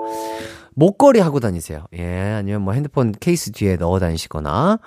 [0.81, 1.85] 목걸이 하고 다니세요.
[1.93, 4.79] 예, 아니면 뭐 핸드폰 케이스 뒤에 넣어 다니시거나.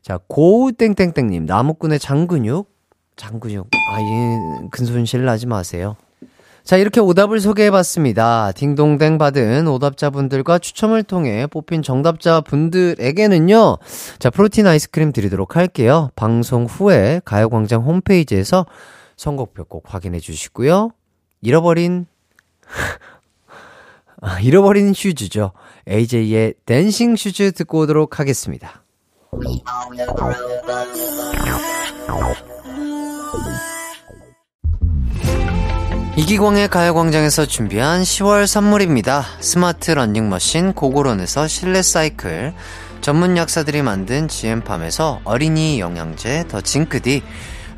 [0.00, 2.70] 자, 고땡땡땡님, 나무꾼의 장근육.
[3.16, 3.68] 장근육.
[3.72, 4.38] 아, 예,
[4.70, 5.96] 근손실 나지 마세요.
[6.62, 8.52] 자, 이렇게 오답을 소개해 봤습니다.
[8.52, 13.78] 딩동댕 받은 오답자분들과 추첨을 통해 뽑힌 정답자분들에게는요,
[14.20, 16.10] 자, 프로틴 아이스크림 드리도록 할게요.
[16.14, 18.66] 방송 후에 가요광장 홈페이지에서
[19.16, 20.90] 선곡표 꼭 확인해 주시고요.
[21.42, 22.06] 잃어버린,
[24.22, 25.52] 아, 잃어버린 shoes죠.
[25.88, 28.82] AJ의 Dancing Shoes 듣고 오도록 하겠습니다.
[36.16, 39.24] 이기광의 가요광장에서 준비한 10월 선물입니다.
[39.40, 42.52] 스마트 러닝머신 고고론에서 실내 사이클,
[43.00, 47.22] 전문 약사들이 만든 GM팜에서 어린이 영양제 더 징크디,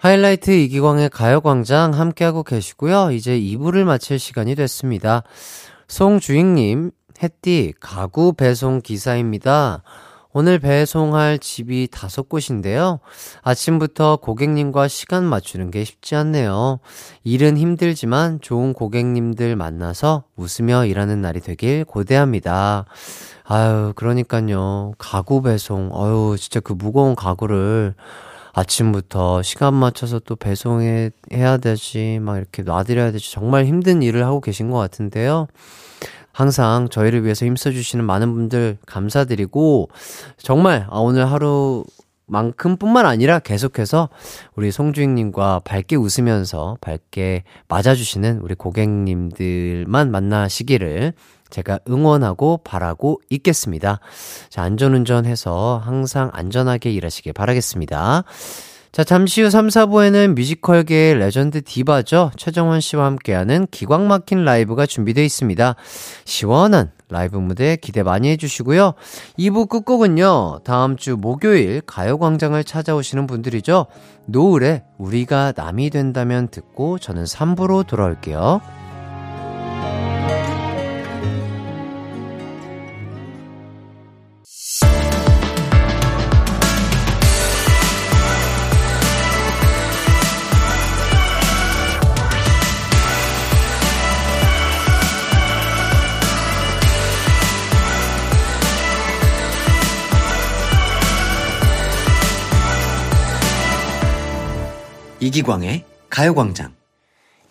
[0.00, 3.10] 하이라이트 이기광의 가요광장 함께하고 계시고요.
[3.12, 5.24] 이제 2부를 마칠 시간이 됐습니다.
[5.88, 6.90] 송주익님,
[7.22, 9.82] 햇띠, 가구 배송 기사입니다.
[10.32, 13.00] 오늘 배송할 집이 다섯 곳인데요.
[13.42, 16.78] 아침부터 고객님과 시간 맞추는 게 쉽지 않네요.
[17.22, 22.86] 일은 힘들지만 좋은 고객님들 만나서 웃으며 일하는 날이 되길 고대합니다.
[23.44, 24.92] 아유, 그러니까요.
[24.96, 25.90] 가구 배송.
[25.92, 27.94] 아유, 진짜 그 무거운 가구를
[28.52, 33.32] 아침부터 시간 맞춰서 또 배송해, 해야 되지, 막 이렇게 놔드려야 되지.
[33.32, 35.46] 정말 힘든 일을 하고 계신 것 같은데요.
[36.32, 39.90] 항상 저희를 위해서 힘써주시는 많은 분들 감사드리고,
[40.38, 41.84] 정말 아, 오늘 하루
[42.26, 44.08] 만큼 뿐만 아니라 계속해서
[44.54, 51.12] 우리 송주익님과 밝게 웃으면서 밝게 맞아주시는 우리 고객님들만 만나시기를
[51.50, 54.00] 제가 응원하고 바라고 있겠습니다.
[54.48, 58.24] 자, 안전운전 해서 항상 안전하게 일하시길 바라겠습니다.
[58.92, 62.32] 자, 잠시 후 3, 4부에는 뮤지컬계의 레전드 디바죠.
[62.36, 65.76] 최정원 씨와 함께하는 기광 막힌 라이브가 준비되어 있습니다.
[66.24, 68.94] 시원한 라이브 무대 기대 많이 해주시고요.
[69.38, 73.86] 2부 끝곡은요, 다음 주 목요일 가요광장을 찾아오시는 분들이죠.
[74.26, 78.79] 노을에 우리가 남이 된다면 듣고 저는 3부로 돌아올게요.
[105.20, 106.74] 이기광의 가요광장.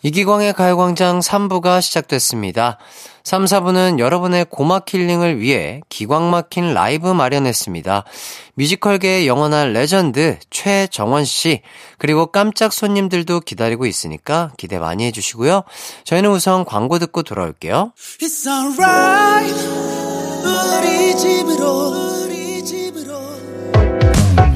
[0.01, 2.79] 이기광의 가요광장 3부가 시작됐습니다.
[3.23, 8.05] 3, 4부는 여러분의 고막 힐링을 위해 기광 막힌 라이브 마련했습니다.
[8.55, 11.62] 뮤지컬계의 영원한 레전드 최정원 씨,
[11.99, 15.63] 그리고 깜짝 손님들도 기다리고 있으니까 기대 많이 해주시고요.
[16.05, 17.91] 저희는 우선 광고 듣고 돌아올게요.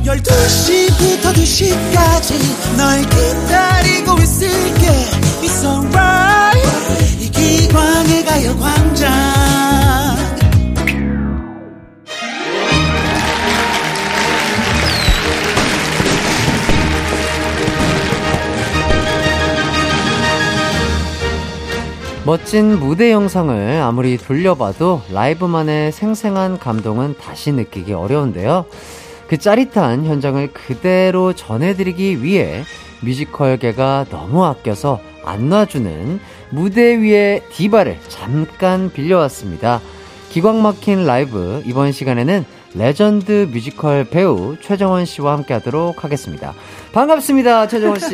[0.03, 4.87] 12시부터 2시까지 널 기다리고 있을게.
[5.41, 7.21] It's alright.
[7.21, 9.13] 이기광의 가요광장.
[22.25, 28.65] 멋진 무대 영상을 아무리 돌려봐도 라이브만의 생생한 감동은 다시 느끼기 어려운데요.
[29.27, 32.63] 그 짜릿한 현장을 그대로 전해드리기 위해
[33.01, 39.81] 뮤지컬계가 너무 아껴서 안 놔주는 무대 위의 디바를 잠깐 빌려왔습니다.
[40.29, 46.53] 기광 막힌 라이브 이번 시간에는 레전드 뮤지컬 배우 최정원 씨와 함께 하도록 하겠습니다.
[46.91, 48.07] 반갑습니다, 최정원 씨.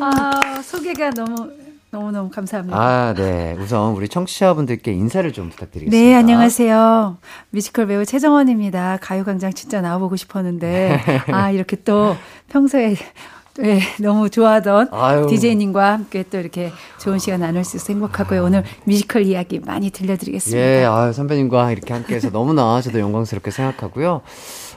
[0.00, 1.61] 아, 소개가 너무
[1.92, 2.74] 너무너무 감사합니다.
[2.80, 3.54] 아, 네.
[3.60, 5.94] 우선 우리 청취자분들께 인사를 좀 부탁드리겠습니다.
[5.94, 7.18] 네, 안녕하세요.
[7.50, 8.96] 뮤지컬 배우 최정원입니다.
[9.02, 10.98] 가요광장 진짜 나와보고 싶었는데,
[11.30, 12.16] 아, 이렇게 또
[12.48, 12.96] 평소에
[13.58, 15.26] 네, 너무 좋아하던 아유.
[15.28, 18.42] DJ님과 함께 또 이렇게 좋은 시간 나눌 수 있어서 행복하고요.
[18.42, 20.58] 오늘 뮤지컬 이야기 많이 들려드리겠습니다.
[20.58, 24.22] 예, 아, 선배님과 이렇게 함께해서 너무나 저도 영광스럽게 생각하고요.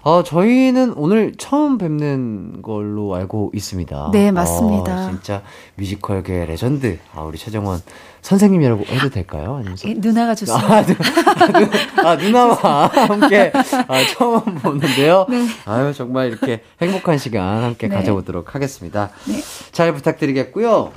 [0.05, 4.11] 어, 저희는 오늘 처음 뵙는 걸로 알고 있습니다.
[4.13, 5.07] 네, 맞습니다.
[5.07, 5.41] 어, 진짜
[5.77, 7.81] 뮤지컬계 레전드, 아, 우리 최정원
[8.21, 9.55] 선생님이라고 해도 될까요?
[9.55, 10.75] 아니면 예, 누나가 좋습니다.
[10.75, 13.51] 아, 누, 아, 누, 아, 누나와 함께
[13.87, 15.25] 아, 처음 보는데요.
[15.27, 15.47] 네.
[15.65, 17.95] 아유, 정말 이렇게 행복한 시간 함께 네.
[17.95, 19.09] 가져보도록 하겠습니다.
[19.27, 19.41] 네.
[19.71, 20.91] 잘 부탁드리겠고요.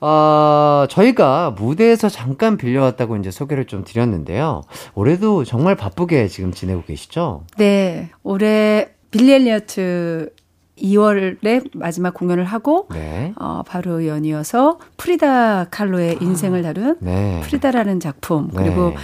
[0.00, 4.62] 아, 저희가 무대에서 잠깐 빌려왔다고 이제 소개를 좀 드렸는데요.
[4.94, 7.44] 올해도 정말 바쁘게 지금 지내고 계시죠?
[7.58, 10.32] 네, 올해 빌리 엘리어트
[10.78, 13.34] 2월에 마지막 공연을 하고, 네.
[13.38, 17.40] 어, 바로 연이어서 프리다 칼로의 인생을 다룬 네.
[17.44, 18.62] 프리다라는 작품, 네.
[18.62, 18.94] 그리고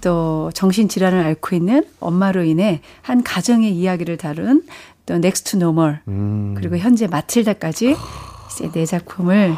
[0.00, 4.64] 또 정신질환을 앓고 있는 엄마로 인해 한 가정의 이야기를 다룬
[5.06, 6.54] 또 Next to Normal, 음.
[6.56, 7.94] 그리고 현재 마틸다까지
[8.50, 9.54] 이제 네 작품을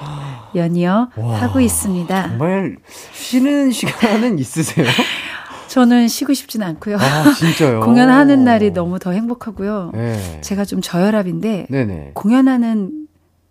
[0.55, 2.29] 연이어 와, 하고 있습니다.
[2.29, 2.77] 정말
[3.13, 4.87] 쉬는 시간은 있으세요?
[5.69, 6.99] 저는 쉬고 싶진 않고요.
[6.99, 7.81] 아, 진짜요?
[7.85, 9.93] 공연하는 날이 너무 더 행복하고요.
[9.95, 10.41] 네.
[10.43, 12.11] 제가 좀 저혈압인데 네네.
[12.13, 13.02] 공연하는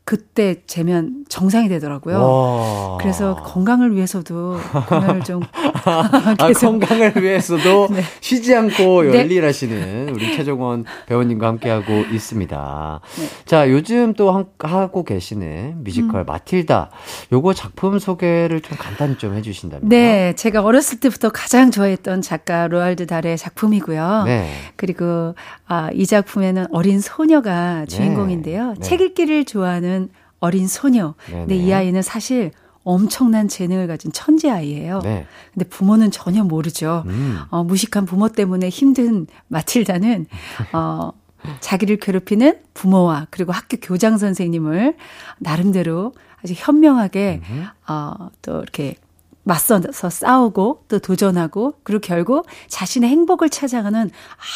[0.03, 2.17] 그때 재면 정상이 되더라고요.
[2.21, 2.97] 와.
[2.99, 4.57] 그래서 건강을 위해서도
[4.89, 5.41] 공연을 좀
[5.85, 8.01] 아, 건강을 위해서도 네.
[8.19, 9.19] 쉬지 않고 네.
[9.19, 12.99] 열일하시는 우리 최정원 배우님과 함께하고 있습니다.
[13.19, 13.25] 네.
[13.45, 16.89] 자, 요즘 또 한- 하고 계시는 뮤지컬 마틸다.
[17.31, 19.87] 요거 작품 소개를 좀 간단히 좀 해주신다면.
[19.87, 24.23] 네, 제가 어렸을 때부터 가장 좋아했던 작가 로알드 달의 작품이고요.
[24.25, 24.51] 네.
[24.75, 25.35] 그리고
[25.67, 28.73] 아, 이 작품에는 어린 소녀가 주인공인데요.
[28.73, 28.81] 네.
[28.81, 29.90] 책 읽기를 좋아하는
[30.39, 31.13] 어린 소녀.
[31.25, 31.67] 근데 네네.
[31.67, 32.51] 이 아이는 사실
[32.83, 34.99] 엄청난 재능을 가진 천재 아이예요.
[35.03, 35.25] 네.
[35.53, 37.03] 근데 부모는 전혀 모르죠.
[37.05, 37.39] 음.
[37.49, 40.25] 어, 무식한 부모 때문에 힘든 마틸다는
[40.73, 41.11] 어,
[41.59, 44.95] 자기를 괴롭히는 부모와 그리고 학교 교장 선생님을
[45.37, 47.41] 나름대로 아주 현명하게
[47.87, 48.95] 어, 또 이렇게
[49.43, 54.09] 맞서서 싸우고 또 도전하고 그리고 결국 자신의 행복을 찾아가는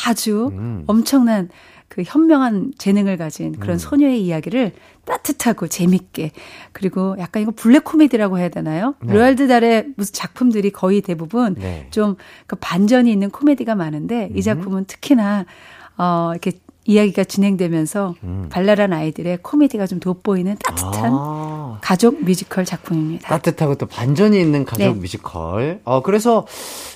[0.08, 0.84] 아주 음.
[0.88, 1.50] 엄청난
[1.96, 3.78] 그 현명한 재능을 가진 그런 음.
[3.78, 4.74] 소녀의 이야기를
[5.06, 6.32] 따뜻하고 재밌게
[6.74, 8.96] 그리고 약간 이거 블랙 코미디라고 해야 되나요?
[9.02, 9.14] 네.
[9.14, 11.88] 로알드 달의 무슨 작품들이 거의 대부분 네.
[11.92, 14.38] 좀 그 반전이 있는 코미디가 많은데 음.
[14.38, 15.46] 이 작품은 특히나
[15.98, 16.52] 어 이렇게
[16.86, 18.48] 이야기가 진행되면서 음.
[18.52, 21.78] 발랄한 아이들의 코미디가 좀 돋보이는 따뜻한 아.
[21.82, 23.28] 가족 뮤지컬 작품입니다.
[23.28, 24.90] 따뜻하고 또 반전이 있는 가족 네.
[24.94, 25.82] 뮤지컬.
[25.84, 26.46] 어, 그래서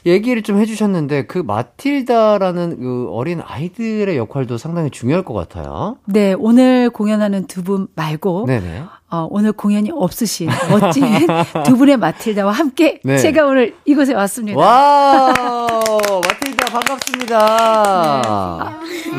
[0.05, 5.97] 얘기를 좀 해주셨는데 그 마틸다라는 그 어린 아이들의 역할도 상당히 중요할 것 같아요.
[6.05, 8.83] 네, 오늘 공연하는 두 분 말고 네네.
[9.11, 11.03] 어, 오늘 공연이 없으신 멋진
[11.65, 13.17] 두 분의 마틸다와 함께 네.
[13.17, 14.59] 제가 오늘 이곳에 왔습니다.
[14.59, 17.41] 와 마틸다 반갑습니다.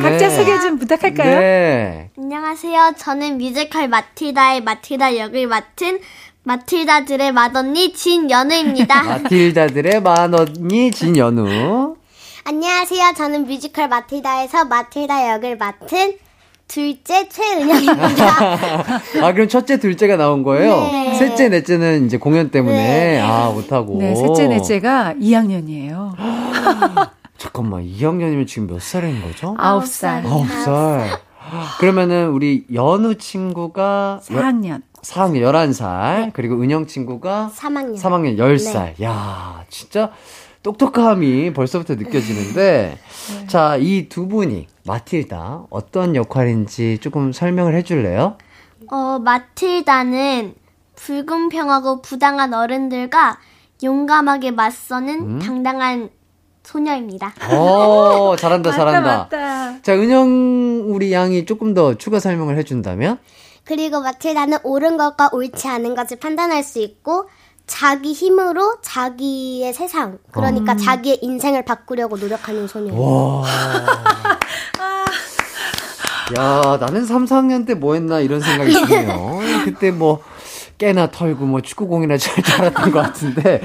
[0.00, 0.30] 각자 네.
[0.30, 1.40] 소개 좀 부탁할까요?
[1.40, 2.10] 네.
[2.16, 2.92] 안녕하세요.
[2.98, 5.98] 저는 뮤지컬 마틸다의 마틸다 역을 맡은
[6.44, 9.02] 마틸다들의 맏언니 진연우입니다.
[9.22, 11.96] 마틸다들의 맏언니 진연우.
[12.44, 13.12] 안녕하세요.
[13.16, 16.14] 저는 뮤지컬 마틸다에서 마틸다 역을 맡은
[16.70, 18.24] 둘째 최은영입니다.
[19.26, 20.76] 아 그럼 첫째 둘째가 나온 거예요?
[20.92, 21.14] 네.
[21.14, 23.20] 셋째 넷째는 이제 공연 때문에 네.
[23.20, 23.98] 아 못하고.
[23.98, 26.14] 네, 셋째, 넷째가 2학년이에요.
[27.36, 29.56] 잠깐만 2학년이면 지금 몇 살인 거죠?
[29.58, 30.24] 아홉 살.
[30.24, 31.18] 아홉 살.
[31.80, 34.82] 그러면은 우리 연우 친구가 4학년.
[35.02, 37.96] 4학년 11살, 그리고 은영 친구가 3학년.
[37.98, 39.02] 3학년 10살.
[39.02, 40.12] 야, 진짜
[40.62, 42.98] 똑똑함이 벌써부터 느껴지는데
[43.48, 48.36] 자, 이 두 분이 마틸다 어떤 역할인지 조금 설명을 해 줄래요?
[48.90, 50.54] 어, 마틸다는
[50.96, 53.38] 불공평하고 부당한 어른들과
[53.82, 55.38] 용감하게 맞서는 음?
[55.38, 56.10] 당당한
[56.62, 57.32] 소녀입니다.
[57.50, 59.00] 어, 잘한다, 잘한다.
[59.00, 59.28] 맞다.
[59.74, 63.18] 자, 자, 은영 우리 양이 조금 더 추가 설명을 해준다면?
[63.64, 67.28] 그리고 마틸다는 옳은 것과 옳지 않은 것을 판단할 수 있고
[67.70, 72.92] 자기 힘으로 자기의 세상, 그러니까 자기의 인생을 바꾸려고 노력하는 소녀.
[72.92, 73.46] 와.
[76.36, 79.38] 야, 나는 3, 4학년 때 뭐 했나 이런 생각이 드네요.
[79.64, 80.20] 그때 뭐
[80.78, 83.62] 깨나 털고 뭐 축구공이나 잘 잘했던 것 같은데.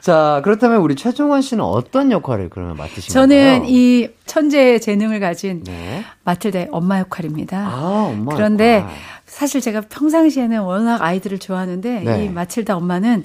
[0.00, 3.54] 자, 그렇다면 우리 최종원 씨는 어떤 역할을 그러면 맡으신 건가요?
[3.58, 6.04] 저는 이 천재의 재능을 가진 네.
[6.24, 7.58] 마틸다의 엄마 역할입니다.
[7.58, 8.34] 아, 엄마.
[8.34, 8.94] 그런데 역할.
[9.26, 12.24] 사실 제가 평상시에는 워낙 아이들을 좋아하는데 네.
[12.24, 13.24] 이 마틸다 엄마는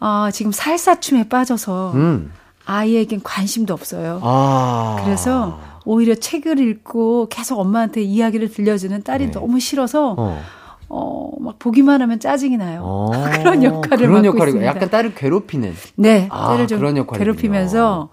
[0.00, 2.32] 어, 지금 살사춤에 빠져서 음.
[2.64, 4.20] 아이에겐 관심도 없어요.
[4.22, 5.00] 아.
[5.04, 9.30] 그래서 오히려 책을 읽고 계속 엄마한테 이야기를 들려주는 딸이 네.
[9.30, 10.42] 너무 싫어서 어.
[10.88, 12.82] 어, 막 보기만 하면 짜증이 나요.
[12.84, 14.66] 어, 그런 역할을 그런 맡고 역할이고 있습니다.
[14.66, 15.74] 약간 딸을 괴롭히는.
[15.96, 17.04] 네, 아, 딸을 좀.
[17.06, 18.08] 괴롭히면서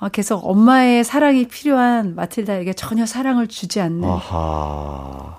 [0.00, 4.08] 어, 계속 엄마의 사랑이 필요한 마틸다에게 전혀 사랑을 주지 않는.
[4.08, 5.38] 아하.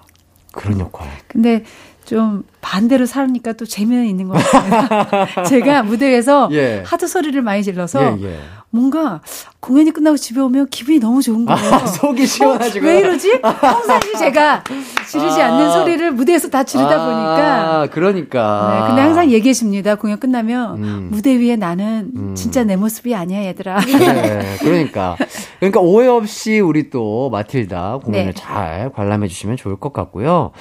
[0.51, 1.07] 그런 역할.
[1.27, 1.63] 근데
[2.05, 5.45] 좀 반대로 살으니까 또 재미는 있는 것 같아요.
[5.45, 6.83] 제가 무대에서 예.
[6.85, 8.39] 하도 소리를 많이 질러서 예, 예.
[8.71, 9.21] 뭔가
[9.61, 11.73] 공연이 끝나고 집에 오면 기분이 너무 좋은 거예요.
[11.73, 12.85] 아, 속이 시원하지고.
[12.85, 13.41] 어, 왜 이러지?
[13.41, 14.63] 평상시 제가
[15.09, 15.47] 지르지 아.
[15.47, 17.81] 않는 소리를 무대에서 다 지르다 보니까.
[17.81, 18.79] 아, 그러니까.
[18.81, 19.95] 네, 근데 항상 얘기해 줍니다.
[19.95, 21.07] 공연 끝나면 음.
[21.11, 22.35] 무대 위에 나는 음.
[22.35, 23.81] 진짜 내 모습이 아니야, 얘들아.
[23.81, 25.17] 네, 그러니까.
[25.59, 28.33] 그러니까 오해 없이 우리 또 마틸다 공연을 네.
[28.33, 30.51] 잘 관람해 주시면 좋을 것 같고요.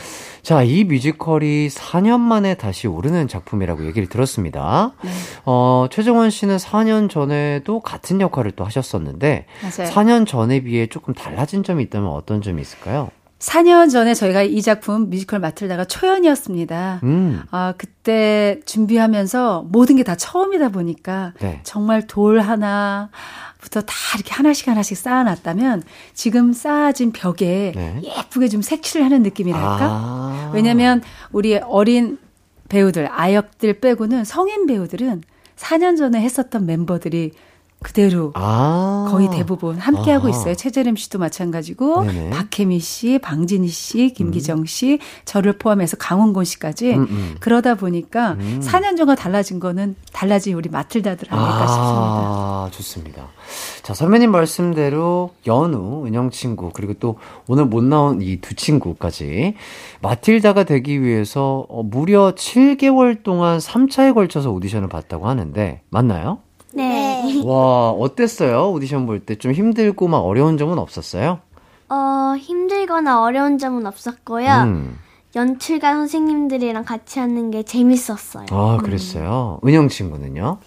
[0.42, 4.92] 자, 이 뮤지컬이 4년 만에 다시 오르는 작품이라고 얘기를 들었습니다.
[5.04, 5.10] 네.
[5.44, 9.90] 어, 최정원 씨는 4년 전에도 같은 역할을 또 하셨 었는데, 맞아요.
[9.92, 13.10] 4년 전에 비해 조금 달라진 점이 있다면 어떤 점이 있을까요?
[13.38, 17.00] 4년 전에 저희가 이 작품 뮤지컬 마틸다가 초연이었습니다.
[17.04, 21.60] 음, 아, 그때 준비하면서 모든 게 다 처음이다 보니까 네.
[21.62, 25.84] 정말 돌 하나부터 다 이렇게 하나씩 하나씩 쌓아놨다면
[26.14, 28.00] 지금 쌓아진 벽에 네.
[28.02, 29.78] 예쁘게 좀 색칠을 하는 느낌이랄까?
[29.80, 30.50] 아.
[30.52, 32.18] 왜냐면 우리 어린
[32.68, 35.22] 배우들, 아역들 빼고는 성인 배우들은
[35.56, 37.32] 4년 전에 했었던 멤버들이
[37.80, 39.06] 그대로 아.
[39.10, 40.30] 거의 대부분 함께하고 아하.
[40.36, 40.54] 있어요.
[40.56, 42.30] 최재림 씨도 마찬가지고 네네.
[42.30, 47.36] 박혜미 씨, 방진희 씨, 김기정 씨, 저를 포함해서 강원곤 씨까지 음, 음.
[47.38, 48.60] 그러다 보니까 음.
[48.62, 51.78] 4년 전과 달라진 거는 달라진 우리 마틸다들 아닐까 싶습니다.
[51.78, 53.28] 아, 좋습니다.
[53.82, 57.16] 자, 선배님 말씀대로 연우, 은영 친구, 그리고 또
[57.46, 59.54] 오늘 못 나온 이 두 친구까지
[60.02, 66.38] 마틸다가 되기 위해서 어, 무려 7개월 동안 3차에 걸쳐서 오디션을 봤다고 하는데, 맞나요?
[66.74, 67.42] 네.
[67.44, 68.70] 와, 어땠어요?
[68.72, 71.40] 오디션 볼 때 좀 힘들고 막 어려운 점은 없었어요?
[71.88, 74.48] 어, 힘들거나 어려운 점은 없었고요.
[74.64, 74.98] 음.
[75.34, 78.46] 연출가 선생님들이랑 같이 하는 게 재밌었어요.
[78.50, 79.60] 아, 그랬어요.
[79.64, 80.58] 은영 친구는요?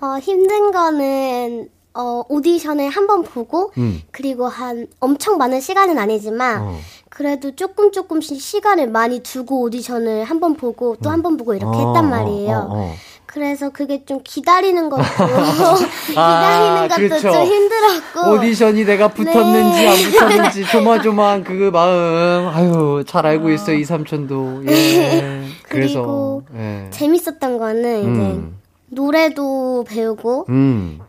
[0.00, 4.00] 어, 힘든 거는 어, 오디션을 한 번 보고 음.
[4.10, 6.76] 그리고 한 엄청 많은 시간은 아니지만 어.
[7.08, 11.76] 그래도 조금 조금씩 시간을 많이 두고 오디션을 한 번 보고 또 한 번 보고 이렇게
[11.78, 12.56] 어, 했단 어, 말이에요.
[12.56, 12.92] 어, 어.
[13.34, 15.02] 그래서 그게 좀 기다리는 것도
[16.06, 17.32] 기다리는 아, 것도 그렇죠.
[17.32, 19.88] 좀 힘들었고 오디션이 내가 붙었는지 네.
[19.88, 26.86] 안 붙었는지 조마조마한 그 마음 아유 잘 알고 있어요 이 삼촌도 예 그래서 예.
[26.90, 28.56] 재밌었던 거는 이제 음.
[28.86, 31.00] 노래도 배우고 음,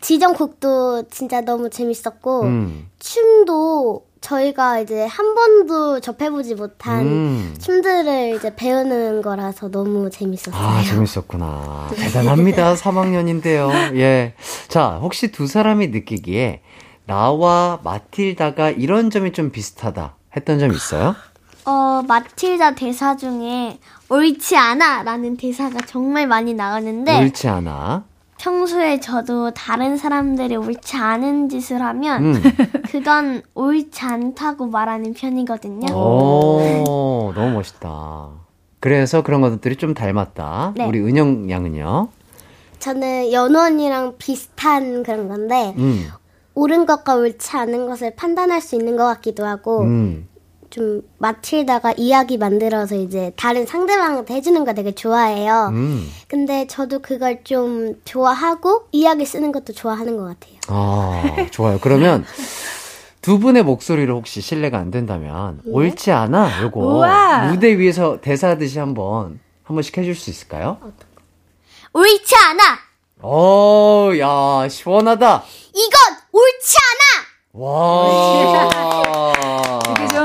[0.00, 7.54] 지정곡도 진짜 너무 재밌었고 음, 춤도 저희가 이제 한 번도 접해보지 못한 음.
[7.60, 10.54] 춤들을 이제 배우는 거라서 너무 재밌었어요.
[10.56, 14.32] 아 재밌었구나 대단합니다 3학년인데요 예
[14.68, 16.62] 자 혹시 두 사람이 느끼기에
[17.06, 21.14] 나와 마틸다가 이런 점이 좀 비슷하다 했던 점 있어요?
[21.66, 28.04] 어, 마틸다 대사 중에 옳지 않아 라는 대사가 정말 많이 나가는데 옳지 않아
[28.38, 32.42] 평소에 저도 다른 사람들이 옳지 않은 짓을 하면 음.
[32.90, 35.94] 그건 옳지 않다고 말하는 편이거든요.
[35.94, 38.30] 오 너무 멋있다
[38.80, 40.86] 그래서 그런 것들이 좀 닮았다 네.
[40.86, 42.08] 우리 은영 양은요
[42.78, 46.06] 저는 언니랑 비슷한 그런 건데 음.
[46.54, 50.28] 옳은 것과 옳지 않은 것을 판단할 수 있는 것 같기도 하고 음.
[50.74, 55.68] 좀 마틸다가 이야기 만들어서 이제 다른 상대방한테 해주는 거 되게 좋아해요.
[55.70, 56.10] 음.
[56.26, 60.56] 근데 저도 그걸 좀 좋아하고 이야기 쓰는 것도 좋아하는 것 같아요.
[60.66, 61.78] 아, 좋아요.
[61.80, 62.24] 그러면
[63.22, 67.52] 두 분의 목소리를 혹시 실례가 안 된다면 옳지 않아 요거 우와.
[67.52, 70.78] 무대 위에서 대사 하듯이 한번 한 번씩 해줄 수 있을까요?
[71.92, 72.62] 옳지 않아!
[73.22, 75.44] 오, 야 시원하다.
[75.72, 77.04] 이건 옳지 않아!
[77.52, 78.68] 와.
[79.96, 80.24] 이게 좀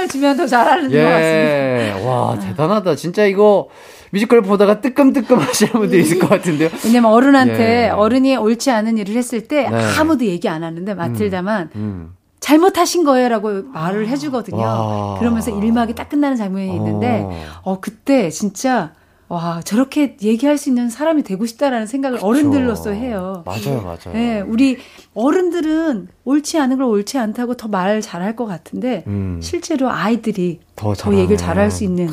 [0.00, 1.20] 상황을 주면 더 잘하는 것 같습니다.
[1.20, 2.96] 예, 와 대단하다.
[2.96, 3.68] 진짜 이거
[4.10, 6.70] 뮤지컬 보다가 뜨끔뜨끔 하시는 분들 있을 것 같은데요.
[6.84, 7.88] 왜냐면 어른한테 예.
[7.90, 9.76] 어른이 옳지 않은 일을 했을 때 네.
[9.98, 12.14] 아무도 얘기 안 하는데 마틸다만 음.
[12.40, 14.62] 잘못하신 거예요라고 말을 해주거든요.
[14.62, 15.16] 와.
[15.18, 17.26] 그러면서 일막이 딱 끝나는 장면이 있는데,
[17.62, 18.92] 어, 그때 진짜,
[19.30, 23.44] 와, 저렇게 얘기할 수 있는 사람이 되고 싶다라는 생각을 어른들로서 해요.
[23.46, 24.12] 맞아요, 맞아요.
[24.12, 24.76] 네, 우리
[25.14, 29.38] 어른들은 옳지 않은 걸 옳지 않다고 더 말 잘할 것 같은데, 음.
[29.40, 31.14] 실제로 아이들이 더 더.
[31.14, 32.08] 얘기를 잘할 수 있는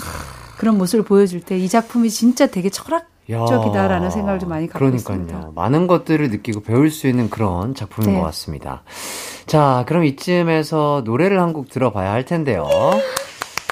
[0.60, 4.78] 그런 모습을 보여줄 때 이 작품이 진짜 되게 철학 야, 적이다라는 생각을 좀 많이 갖고
[4.86, 5.18] 그러니까요.
[5.22, 5.52] 있습니다.
[5.56, 8.20] 많은 것들을 느끼고 배울 수 있는 그런 작품인 네.
[8.20, 8.84] 것 같습니다.
[9.48, 12.68] 자, 그럼 이쯤에서 노래를 한 곡 들어봐야 할 텐데요.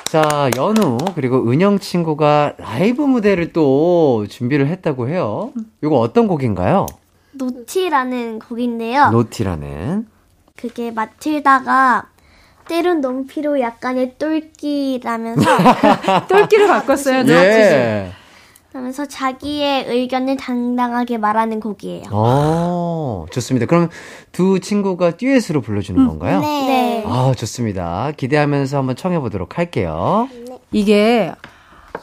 [0.06, 5.52] 자, 연우 그리고 은영 친구가 라이브 무대를 또 준비를 했다고 해요.
[5.84, 6.86] 이거 어떤 곡인가요?
[7.34, 9.10] Naughty라는 곡인데요.
[9.10, 10.08] Naughty라는.
[10.56, 12.06] 그게 마틸다가
[12.68, 15.46] 때론 너무 필요 약간의 똘끼라면서
[16.30, 17.24] 똘끼를 바꿨어요.
[17.24, 17.34] 네.
[17.34, 18.12] 예.
[18.76, 22.04] 그러면서 자기의 의견을 당당하게 말하는 곡이에요.
[22.12, 23.68] 어, 좋습니다.
[23.68, 23.88] 그럼
[24.34, 26.42] 두 친구가 듀엣으로 불러주는 건가요?
[26.42, 27.02] 네.
[27.08, 28.12] 아, 좋습니다.
[28.18, 30.28] 기대하면서 한번 청해보도록 할게요.
[30.74, 31.32] 이게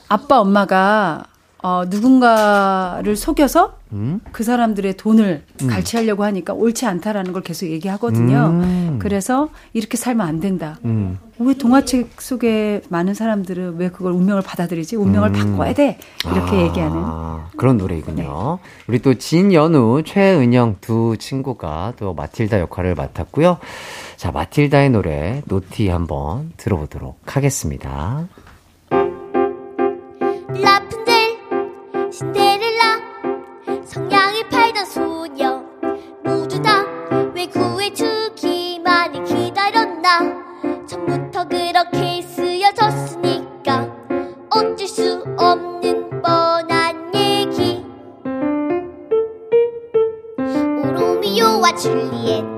[0.08, 1.24] 아빠 엄마가
[1.62, 4.20] 어, 누군가를 속여서 음?
[4.32, 8.46] 그 사람들의 돈을 갈취하려고 하니까 옳지 않다라는 걸 계속 얘기하거든요.
[8.48, 8.96] 음.
[8.98, 10.78] 그래서 이렇게 살면 안 된다.
[10.84, 11.18] 음.
[11.38, 14.96] 왜 동화책 속에 많은 사람들은 왜 그걸 운명을 받아들이지?
[14.96, 15.32] 운명을 음.
[15.32, 15.98] 바꿔야 돼.
[16.24, 16.96] 이렇게 아, 얘기하는.
[16.96, 17.42] 네.
[17.56, 18.58] 그런 노래이군요.
[18.88, 23.58] 우리 또 진연우, 최은영 두 친구가 또 마틸다 역할을 맡았고요.
[24.16, 28.26] 자, 마틸다의 노래 노티 한번 들어보도록 하겠습니다.
[51.84, 52.51] 오로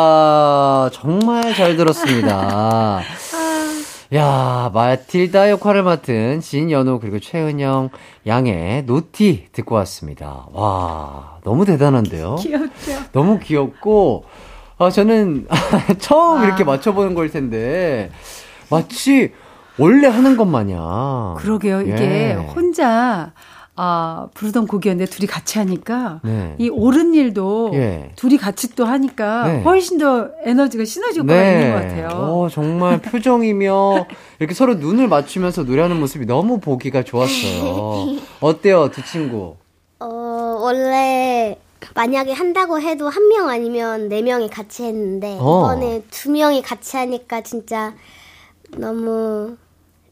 [0.00, 3.00] 와, 정말 잘 들었습니다.
[4.14, 7.90] 야, 마틸다 역할을 맡은 진연우 그리고 최은영
[8.26, 10.46] 양의 노티 듣고 왔습니다.
[10.52, 12.36] 와, 너무 대단한데요?
[12.36, 12.92] 귀엽죠?
[13.12, 14.24] 너무 귀엽고,
[14.78, 15.46] 아, 저는
[16.00, 18.10] 처음 이렇게 맞춰 보는 걸 텐데,
[18.70, 19.32] 마치
[19.78, 21.36] 원래 하는 것 마냥.
[21.38, 21.82] 그러게요.
[21.82, 22.32] 이게 예.
[22.34, 23.32] 혼자
[23.76, 26.54] 아, 부르던 곡이었는데 둘이 같이 하니까 네.
[26.58, 28.12] 이 옳은 일도 예.
[28.16, 29.62] 둘이 같이 또 하니까 네.
[29.62, 32.08] 훨씬 더 에너지가 시너지가 있는 것 같아요.
[32.08, 34.06] 어, 정말 표정이며
[34.38, 38.16] 이렇게 서로 눈을 맞추면서 노래하는 모습이 너무 보기가 좋았어요.
[38.40, 39.56] 어때요, 두 친구?
[39.98, 40.06] 어,
[40.60, 41.56] 원래
[41.94, 45.72] 만약에 한다고 해도 한 명 아니면 네 명이 같이 했는데 어.
[45.72, 47.94] 이번에 두 명이 같이 하니까 진짜
[48.76, 49.56] 너무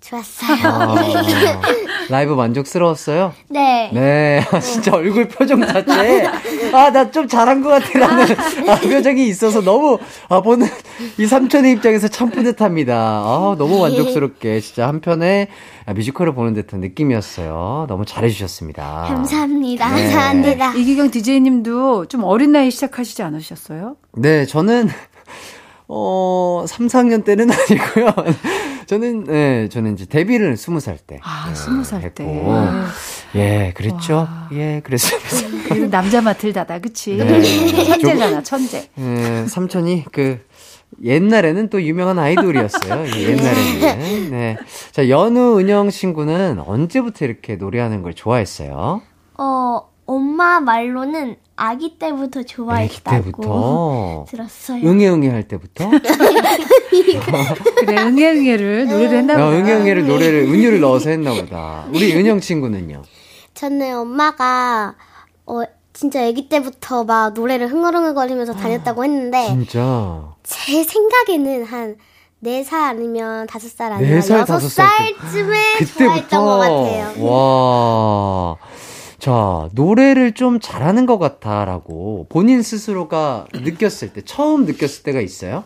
[0.00, 0.58] 좋았어요.
[0.64, 0.94] 아,
[2.08, 3.32] 라이브 만족스러웠어요?
[3.48, 3.90] 네.
[3.92, 6.26] 네, 진짜 얼굴 표정 자체에,
[6.72, 8.26] 아, 나 좀 잘한 것 같아 라는
[8.68, 10.66] 아, 표정이 있어서 너무, 아, 보는
[11.18, 12.94] 이 삼촌의 입장에서 참 뿌듯합니다.
[12.94, 15.48] 아, 너무 만족스럽게, 진짜 한편의
[15.86, 17.86] 아, 뮤지컬을 보는 듯한 느낌이었어요.
[17.88, 19.04] 너무 잘해주셨습니다.
[19.08, 19.94] 감사합니다.
[19.94, 20.02] 네.
[20.04, 20.74] 감사합니다.
[20.74, 23.96] 이기경 DJ님도 좀 어린 나이 시작하시지 않으셨어요?
[24.16, 24.88] 네, 저는,
[25.88, 28.14] 어, 3, 4학년 때는 아니고요.
[28.88, 31.20] 저는, 네, 저는 이제 데뷔를 20살 때.
[31.22, 32.24] 아, 네, 스무 살 때.
[32.24, 32.54] 했고.
[33.34, 34.26] 예, 그랬죠.
[34.52, 35.74] 예, 그랬습니다.
[35.92, 37.18] 남자 마틀다다, 그치?
[37.18, 37.42] 네.
[37.84, 38.88] 천재잖아, 천재.
[38.98, 40.40] 예, 삼촌이 그
[41.04, 43.04] 옛날에는 또 유명한 아이돌이었어요.
[43.14, 44.30] 예, 옛날에는.
[44.30, 44.56] 네.
[44.90, 49.02] 자, 연우 은영 친구는 언제부터 이렇게 노래하는 걸 좋아했어요?
[49.36, 49.80] 어,
[50.18, 54.24] 엄마 말로는 아기 때부터 좋아했다고 때부터.
[54.26, 54.88] 들었어요.
[54.88, 55.90] 응애 응애 할 때부터?
[57.84, 59.46] 그래, 응애응애를 노래를 했나 보다.
[59.46, 61.84] 아, 응애 응애를 노래를 은유를 넣어서 했나 보다.
[61.92, 63.02] 우리 은영 친구는요?
[63.52, 64.94] 저는 엄마가
[65.44, 65.60] 어
[65.92, 70.32] 진짜 아기 때부터 막 노래를 흥얼흥얼거리면서 다녔다고 했는데 진짜.
[70.42, 71.96] 제 생각에는 한
[72.42, 75.12] 4살 아니면 5살 아니면 네 살, 다섯 살 때.
[75.16, 77.12] 6살쯤에 좋아했던 것 같아요.
[77.26, 78.56] 와.
[79.28, 85.64] 자, 노래를 좀 잘하는 것 같아라고 본인 스스로가 느꼈을 때, 처음 느꼈을 때가 있어요?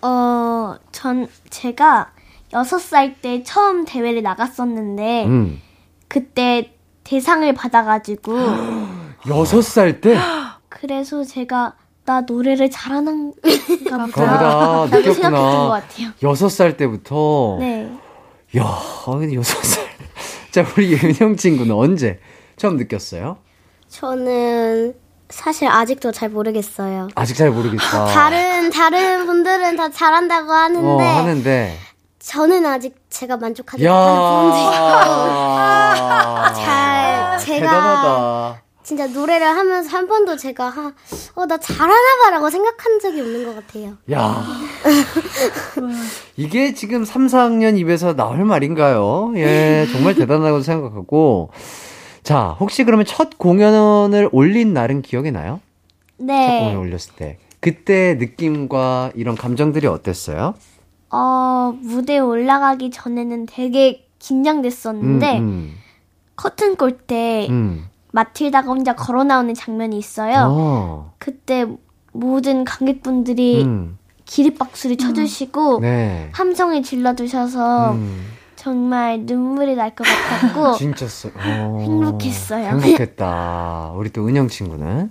[0.00, 2.12] 어, 전 제가
[2.52, 5.60] 6살 때 처음 대회를 나갔었는데 음.
[6.06, 6.72] 그때
[7.02, 8.38] 대상을 받아가지고
[9.28, 10.16] 여섯 살 때?
[10.70, 11.74] 그래서 제가
[12.04, 13.32] 나 노래를 잘하는
[13.90, 14.40] 가 보다 그거보다
[14.86, 14.88] 라고.
[15.02, 16.10] 생각했던 것 같아요.
[16.22, 17.56] 여섯 살 때부터.
[17.58, 17.92] 네.
[18.56, 19.84] 야, 근데 여섯 살.
[20.52, 22.20] 자, 우리 은영 친구는 언제
[22.58, 23.38] 처음 느꼈어요?
[23.88, 24.94] 저는
[25.30, 27.08] 사실 아직도 잘 모르겠어요.
[27.14, 28.06] 아직 잘 모르겠다.
[28.12, 31.78] 다른 다른 분들은 다 잘한다고 하는데 어, 하는데.
[32.18, 35.92] 저는 아직 제가 만족하지 못하는 부분도 야.
[35.94, 38.62] 있고 잘 제가 대단하다.
[38.82, 40.92] 진짜 노래를 하면서 한 번도 제가
[41.34, 43.92] 어 나 잘하나봐라고 생각한 적이 없는 것 같아요.
[44.12, 44.44] 야.
[46.36, 49.32] 이게 지금 3, 4학년 입에서 나올 말인가요?
[49.36, 51.50] 예, 정말 대단하다고 생각하고.
[52.28, 55.62] 자, 혹시 그러면 첫 공연을 올린 날은 기억이 나요?
[56.18, 56.74] 첫 공연 네.
[56.74, 57.38] 올렸을 때.
[57.58, 60.52] 그때 느낌과 이런 감정들이 어땠어요?
[61.10, 65.72] 어 무대에 올라가기 전에는 되게 긴장됐었는데 음,
[66.36, 67.86] 커튼 꼴때 음.
[68.12, 70.48] 마틸다가 혼자 걸어 나오는 장면이 있어요.
[70.50, 71.14] 어.
[71.16, 71.64] 그때
[72.12, 73.96] 모든 관객분들이 음.
[74.26, 76.28] 기립박수를 쳐주시고 네.
[76.32, 78.37] 함성을 질러주셔서 음.
[78.62, 81.78] 정말 눈물이 날 것 같았고 진짜 써- 어.
[81.80, 82.66] 행복했어요.
[82.80, 83.92] 행복했다.
[83.94, 85.10] 우리 또 은영 친구는?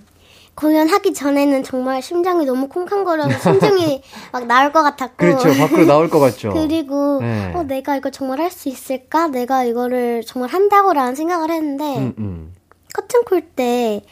[0.54, 5.48] 공연하기 전에는 정말 심장이 너무 콩쾅거려서 심장이 막 나올 것 같았고 그렇죠.
[5.56, 6.52] 밖으로 나올 것 같죠.
[6.52, 7.52] 그리고 네.
[7.54, 9.28] 어 내가 이거 정말 할 수 있을까?
[9.28, 12.52] 내가 이거를 정말 한다고라는 생각을 했는데 음, 음.
[12.92, 14.02] 커튼 콜 때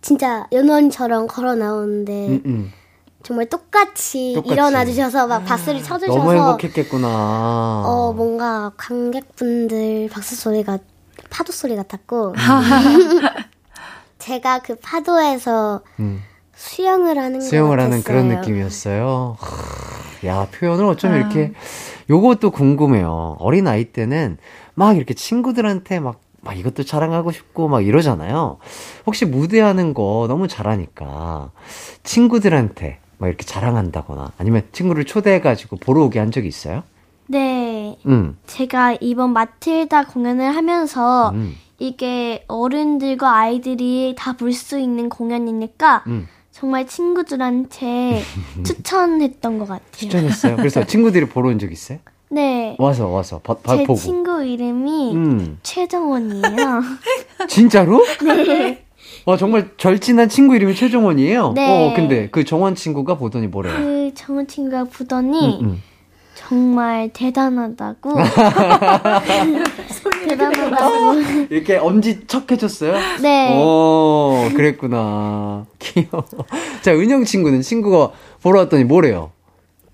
[0.00, 2.72] 진짜 연원처럼 걸어 나오는데 음, 음.
[3.26, 4.52] 정말 똑같이, 똑같이.
[4.54, 7.08] 일어나 주셔서 막 박수를 쳐 주셔서 너무 행복했겠구나.
[7.84, 10.78] 어 뭔가 관객분들 박수 소리가
[11.28, 12.36] 파도 소리 같았고
[14.20, 16.22] 제가 그 파도에서 음.
[16.54, 18.02] 수영을 하는 수영을 것 하는.
[18.04, 19.36] 그런 느낌이었어요.
[19.40, 21.52] 하, 야, 표현을 어쩜 이렇게,
[22.08, 23.36] 요것도 궁금해요.
[23.40, 24.38] 어린 아이 때는
[24.74, 28.58] 막 이렇게 친구들한테 막, 막 이것도 자랑하고 싶고 막 이러잖아요.
[29.04, 31.50] 혹시 무대하는 거 너무 잘하니까
[32.04, 36.82] 친구들한테 막 이렇게 자랑한다거나 아니면 친구를 초대해가지고 보러 오게 한 적이 있어요?
[37.28, 38.36] 네, 응.
[38.46, 41.54] 제가 이번 마틸다 공연을 하면서 음.
[41.78, 46.28] 이게 어른들과 아이들이 다 볼 수 있는 공연이니까 음.
[46.52, 48.22] 정말 친구들한테
[48.64, 49.82] 추천했던 것 같아요.
[49.92, 50.56] 추천했어요.
[50.56, 51.98] 그래서 친구들이 보러 온 적 있어요?
[52.28, 53.98] 네, 와서, 와서, 봐, 봐, 제 보고.
[53.98, 55.58] 친구 이름이 음.
[55.62, 56.82] 최정원이에요.
[57.48, 58.04] 진짜로?
[59.26, 61.52] 와, 정말 절친한 친구 이름이 최정원이에요?
[61.54, 61.90] 네.
[61.90, 63.74] 어, 근데 그 정원 친구가 보더니 뭐래요?
[63.76, 65.82] 그 정원 친구가 보더니 음, 음.
[66.36, 68.12] 정말 대단하다고.
[70.28, 71.14] 대단하다고.
[71.50, 72.94] 이렇게 엄지 척 해줬어요?
[73.20, 73.50] 네.
[73.58, 75.66] 어, 그랬구나.
[75.80, 76.24] 귀여워.
[76.82, 78.12] 자, 은영 친구는 친구가
[78.44, 79.32] 보러 왔더니 뭐래요?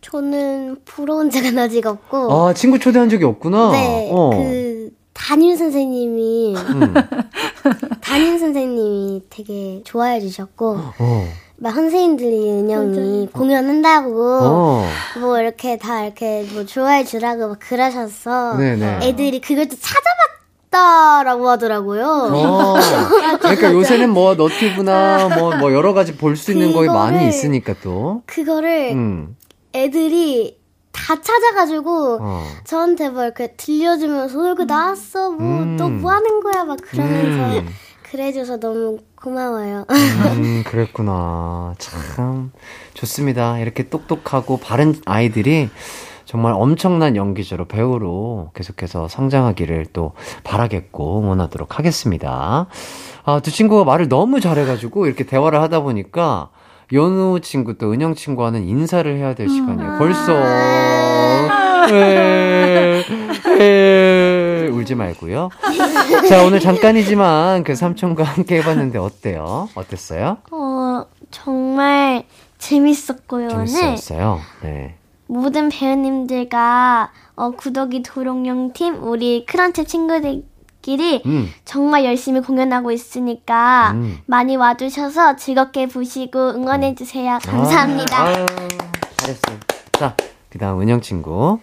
[0.02, 2.30] 저는 부러운 적은 아직 없고.
[2.30, 3.70] 아, 친구 초대한 적이 없구나.
[3.72, 4.10] 네.
[4.12, 4.30] 어.
[4.30, 4.81] 그
[5.28, 6.94] 담임 선생님이 음.
[8.02, 11.28] 담임 선생님이 되게 좋아해 주셨고 어.
[11.58, 14.86] 막 선생님들이 은영이 공연한다고 어.
[15.20, 18.98] 뭐 이렇게 다 이렇게 뭐 좋아해 주라고 막 그러셔서 네네.
[19.02, 19.76] 애들이 그걸 또
[20.70, 22.04] 찾아봤다라고 하더라고요.
[22.32, 22.74] 어.
[23.38, 28.22] 그러니까 요새는 뭐 너튜브나 뭐, 뭐 여러 가지 볼 수 있는 거에 많이 있으니까 또.
[28.26, 29.36] 그거를 음.
[29.72, 30.58] 애들이
[30.93, 32.45] 다 찾아가지고 어.
[32.64, 35.76] 저한테 뭐 이렇게 들려주면서 어, 이거 나왔어 뭐 음.
[35.76, 37.68] 너뭐 하는 거야 막 그러면서 음.
[38.12, 39.86] 그래줘서 너무 고마워요.
[39.88, 41.74] 음, 그랬구나.
[41.78, 42.53] 참,
[42.93, 43.59] 좋습니다.
[43.59, 45.70] 이렇게 똑똑하고 바른 아이들이
[46.26, 50.12] 정말 엄청난 연기자로 배우로 계속해서 성장하기를 또
[50.45, 52.66] 바라겠고 응원하도록 하겠습니다.
[53.24, 56.51] 아, 두 친구가 말을 너무 잘해가지고 이렇게 대화를 하다 보니까
[56.93, 59.99] 연우 친구 또 은영 친구와는 인사를 해야 될 시간이에요.
[59.99, 60.32] 벌써.
[61.90, 63.03] 에,
[63.61, 65.49] 에, 울지 말고요.
[66.28, 69.68] 자, 오늘 잠깐이지만 그 삼촌과 함께 해봤는데 어때요?
[69.74, 70.38] 어땠어요?
[70.51, 72.24] 어 정말
[72.59, 73.49] 재밌었고요.
[73.49, 74.40] 재밌었어요.
[74.62, 74.97] 네.
[75.26, 80.43] 모든 배우님들과 어, 구덕이 도롱뇽 팀 우리 크런치 친구들
[80.82, 81.50] 끼리 음.
[81.64, 84.18] 정말 열심히 공연하고 있으니까 음.
[84.26, 87.38] 많이 와주셔서 즐겁게 보시고 응원해주세요.
[87.42, 88.18] 감사합니다.
[88.18, 88.46] 아, 아유,
[89.16, 89.58] 잘했어요.
[89.92, 90.14] 자,
[90.50, 91.60] 그 다음 은영 친구.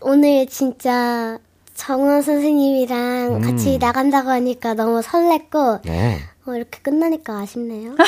[0.00, 1.38] 오늘 진짜
[1.74, 3.40] 정원 선생님이랑 음.
[3.40, 6.18] 같이 나간다고 하니까 너무 설렜고 네.
[6.46, 7.94] 어, 이렇게 끝나니까 아쉽네요.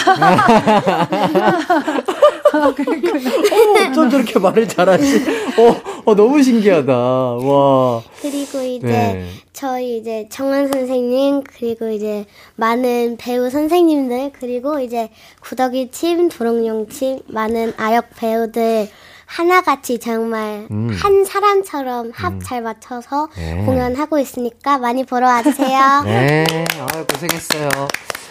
[3.91, 5.25] 어쩜 저렇게 말을 잘하지?
[5.59, 6.93] 어, 어, 너무 신기하다.
[6.95, 8.03] 와.
[8.21, 9.27] 그리고 이제 네.
[9.53, 12.25] 저희 이제 정원 선생님 그리고 이제
[12.57, 18.89] 많은 배우 선생님들 그리고 이제 구덕이 팀, 도롱뇽 팀 많은 아역 배우들
[19.27, 20.91] 하나같이 정말 음.
[20.93, 23.65] 한 사람처럼 합 잘 맞춰서 네.
[23.65, 26.03] 공연하고 있으니까 많이 보러 와주세요.
[26.05, 26.45] 네.
[26.93, 27.69] 아유, 고생했어요.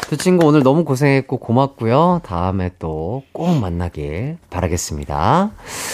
[0.09, 2.21] 두 친구 오늘 너무 고생했고 고맙고요.
[2.25, 5.51] 다음에 또 꼭 만나길 바라겠습니다.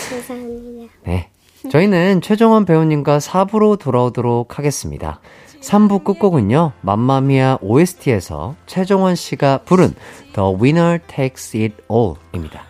[0.10, 0.94] 감사합니다.
[1.04, 1.30] 네.
[1.72, 5.20] 저희는 최종원 배우님과 4부로 돌아오도록 하겠습니다.
[5.62, 9.96] 3부 끝곡은요, 맘마미아 OST에서 최종원 씨가 부른
[10.34, 12.64] The Winner Takes It All 입니다.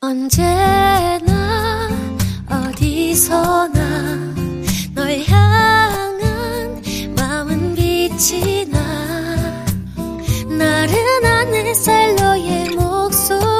[0.00, 1.88] 언제나
[2.48, 4.34] 어디서나
[4.94, 6.82] 널 향한
[7.16, 8.78] 마음은 빛이 나
[10.48, 13.55] 나른한 햇살 너의 목소리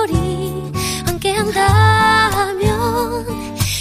[1.52, 3.24] 한다면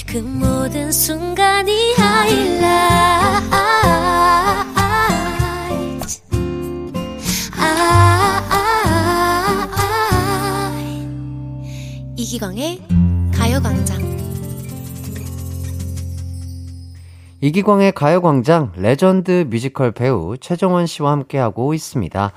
[0.08, 1.96] 그 모든 순간이
[12.18, 12.82] 이기광의
[13.34, 14.16] 가요광장
[17.42, 22.32] 이기광의 가요광장 레전드 뮤지컬 배우 최정원 씨와 함께하고 있습니다.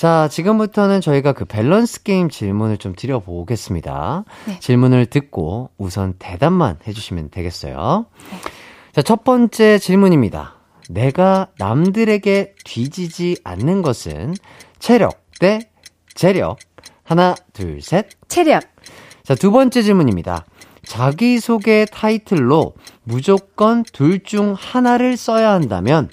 [0.00, 4.24] 자, 지금부터는 저희가 그 밸런스 게임 질문을 좀 드려보겠습니다.
[4.46, 4.58] 네.
[4.58, 8.06] 질문을 듣고 우선 대답만 해주시면 되겠어요.
[8.94, 10.54] 자, 첫 번째 질문입니다.
[10.88, 14.32] 내가 남들에게 뒤지지 않는 것은
[14.78, 15.68] 체력 대
[16.14, 16.56] 재력.
[17.04, 18.08] 하나, 둘, 셋.
[18.26, 18.62] 체력.
[19.22, 20.46] 자, 두 번째 질문입니다.
[20.82, 22.72] 자기소개 타이틀로
[23.02, 26.08] 무조건 둘 중 하나를 써야 한다면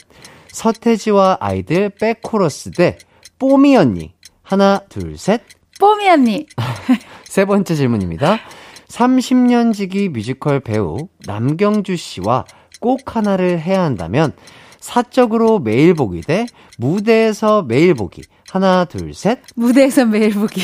[0.52, 2.98] 서태지와 아이들 백코러스 대
[3.40, 4.14] 뽀미 언니.
[4.42, 5.42] 하나, 둘, 셋.
[5.80, 6.48] 뽀미 언니.
[7.26, 8.40] 세 번째 질문입니다.
[8.88, 12.46] 30년 지기 뮤지컬 배우 남경주 씨와
[12.80, 14.32] 꼭 하나를 해야 한다면
[14.80, 16.46] 사적으로 매일 보기 대
[16.78, 18.24] 무대에서 매일 보기.
[18.50, 19.40] 하나, 둘, 셋.
[19.56, 20.62] 무대에서 매일 보기.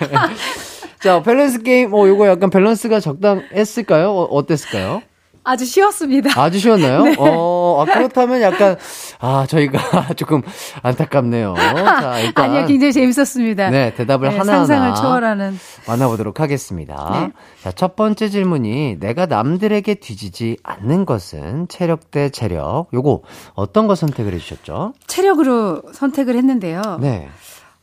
[1.00, 4.10] 자, 밸런스 게임, 어, 요거 약간 밸런스가 적당했을까요?
[4.10, 5.02] 어, 어땠을까요?
[5.48, 6.38] 아주 쉬웠습니다.
[6.38, 7.02] 아주 쉬웠나요?
[7.08, 7.16] 네.
[7.18, 8.76] 어, 아, 그렇다면 약간,
[9.18, 10.42] 아, 저희가 조금
[10.82, 11.54] 안타깝네요.
[11.56, 12.44] 자, 일단.
[12.50, 13.70] 아니요, 굉장히 재밌었습니다.
[13.70, 15.58] 네, 대답을 네, 하나하나 상상을 초월하는.
[15.86, 17.08] 만나보도록 하겠습니다.
[17.12, 17.32] 네.
[17.62, 22.88] 자, 첫 번째 질문이 내가 남들에게 뒤지지 않는 것은 체력 대 체력.
[22.92, 23.22] 요거
[23.54, 24.92] 어떤 거 선택을 해주셨죠?
[25.06, 26.98] 체력으로 선택을 했는데요.
[27.00, 27.26] 네.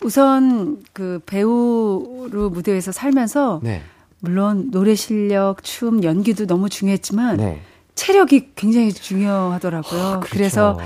[0.04, 3.82] 우선 그 배우로 무대에서 살면서 네.
[4.26, 7.62] 물론 노래 실력, 춤, 연기도 너무 중요했지만 네.
[7.96, 10.02] 체력이 굉장히 중요하더라고요.
[10.02, 10.18] 그렇죠.
[10.18, 10.80] 아, 그래서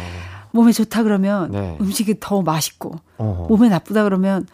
[0.52, 1.78] 몸에 좋다 그러면 네.
[1.82, 3.48] 음식이 더 맛있고 어허.
[3.48, 4.46] 몸에 나쁘다 그러면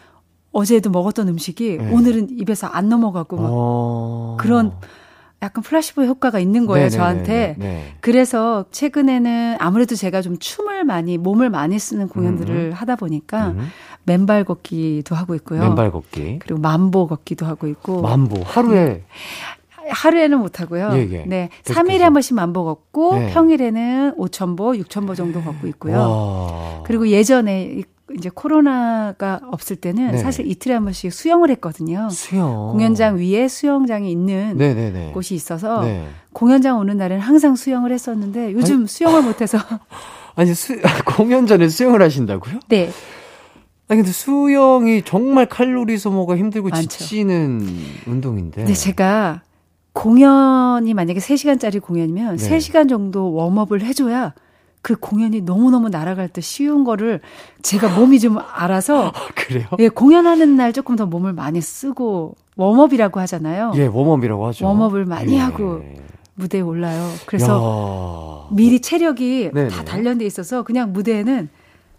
[0.52, 1.90] 어제도 먹었던 음식이 네.
[1.92, 4.36] 오늘은 입에서 안 넘어가고 막 어...
[4.40, 4.72] 그런
[5.42, 6.96] 약간 플라시보 효과가 있는 거예요, 네네네네.
[6.96, 7.56] 저한테.
[7.58, 7.94] 네.
[8.00, 12.72] 그래서 최근에는 아무래도 제가 좀 춤을 많이, 몸을 많이 쓰는 공연들을 음.
[12.72, 13.68] 하다 보니까 음.
[14.06, 15.60] 맨발 걷기도 하고 있고요.
[15.60, 16.38] 맨발 걷기.
[16.40, 18.00] 그리고 만보 걷기도 하고 있고.
[18.02, 18.42] 만보.
[18.44, 19.02] 하루에
[19.88, 20.90] 하루에는 못 하고요.
[20.94, 21.24] 예, 예.
[21.26, 21.48] 네.
[21.64, 21.80] 계속해서.
[21.80, 23.32] 3일에 한 번씩 만보 걷고 네.
[23.32, 25.96] 평일에는 5,000보, 6,000보 정도 걷고 있고요.
[25.98, 26.82] 와.
[26.84, 27.84] 그리고 예전에 이-
[28.16, 30.18] 이제 코로나가 없을 때는 네.
[30.18, 32.08] 사실 이틀에 한 번씩 수영을 했거든요.
[32.10, 32.70] 수영.
[32.72, 35.10] 공연장 위에 수영장이 있는 네네네.
[35.12, 36.06] 곳이 있어서 네.
[36.32, 39.58] 공연장 오는 날에는 항상 수영을 했었는데 요즘 수영을 못 해서
[40.36, 40.76] 아니, 수,
[41.16, 42.60] 공연 전에 수영을 하신다고요?
[42.68, 42.90] 네
[43.88, 46.88] 아니, 근데 수영이 정말 칼로리 소모가 힘들고 많죠.
[46.88, 47.66] 지치는
[48.06, 48.62] 운동인데.
[48.62, 49.42] 근데 제가
[49.92, 52.48] 공연이 만약에 3시간짜리 공연이면 네.
[52.58, 54.34] 3시간 정도 웜업을 해줘야
[54.82, 57.20] 그 공연이 너무너무 날아갈 때 쉬운 거를
[57.62, 59.66] 제가 몸이 좀 알아서 그래요?
[59.78, 63.72] 예, 공연하는 날 조금 더 몸을 많이 쓰고 웜업이라고 하잖아요.
[63.76, 64.66] 예, 웜업이라고 하죠.
[64.66, 65.38] 웜업을 많이 예.
[65.38, 65.82] 하고
[66.34, 67.08] 무대에 올라요.
[67.24, 68.54] 그래서 야.
[68.54, 69.68] 미리 체력이 네네.
[69.68, 71.48] 다 단련돼 있어서 그냥 무대에는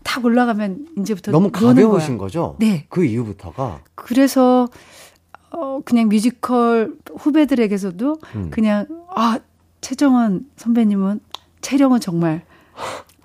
[0.08, 2.18] 탁 올라가면 이제부터 너무 가벼우신.
[2.18, 2.56] 거죠?
[2.60, 2.86] 네.
[2.88, 3.82] 그 이후부터가.
[3.94, 4.70] 그래서
[5.52, 8.48] 어 그냥 뮤지컬 후배들에게서도 음.
[8.50, 9.38] 그냥 아
[9.82, 11.20] 최정원 선배님은
[11.60, 12.44] 체력은 정말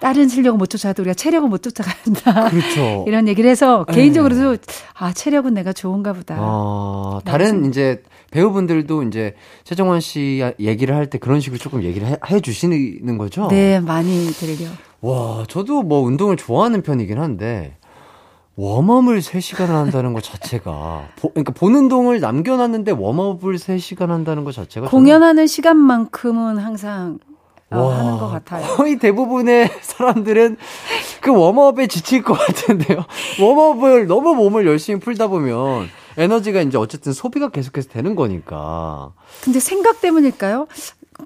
[0.01, 2.51] 다른 실력은 못 쫓아도 우리가 체력은 못 쫓아간다.
[2.51, 3.05] 그렇죠.
[3.09, 3.95] 이런 얘기를 해서 네.
[3.95, 4.57] 개인적으로도
[4.95, 6.37] 아 체력은 내가 좋은가 보다.
[6.41, 8.03] 어, 다른 이제
[8.33, 13.47] 배우분들도 이제 최정원 씨 얘기를 할 때 그런 식으로 조금 얘기를 해, 해 주시는 거죠?
[13.49, 14.69] 네 많이 들려.
[15.03, 17.77] 와, 저도 뭐 운동을 좋아하는 편이긴 한데
[18.57, 24.89] 웜업을 3시간을 한다는 것 자체가 보, 그러니까 보는 동을 남겨놨는데 웜업을 3시간 한다는 것 자체가
[24.89, 27.19] 공연하는 시간만큼은 항상
[27.71, 28.65] 어, 와, 하는 것 같아요.
[28.77, 30.57] 거의 대부분의 사람들은
[31.21, 33.05] 그 웜업에 지칠 것 같은데요.
[33.41, 39.13] 웜업을 너무 몸을 열심히 풀다 보면 에너지가 이제 어쨌든 소비가 계속해서 되는 거니까.
[39.43, 40.69] 근데 생각 때문일까요?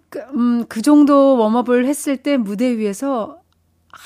[0.09, 3.39] 그, 음, 그 정도 웜업을 했을 때 무대 위에서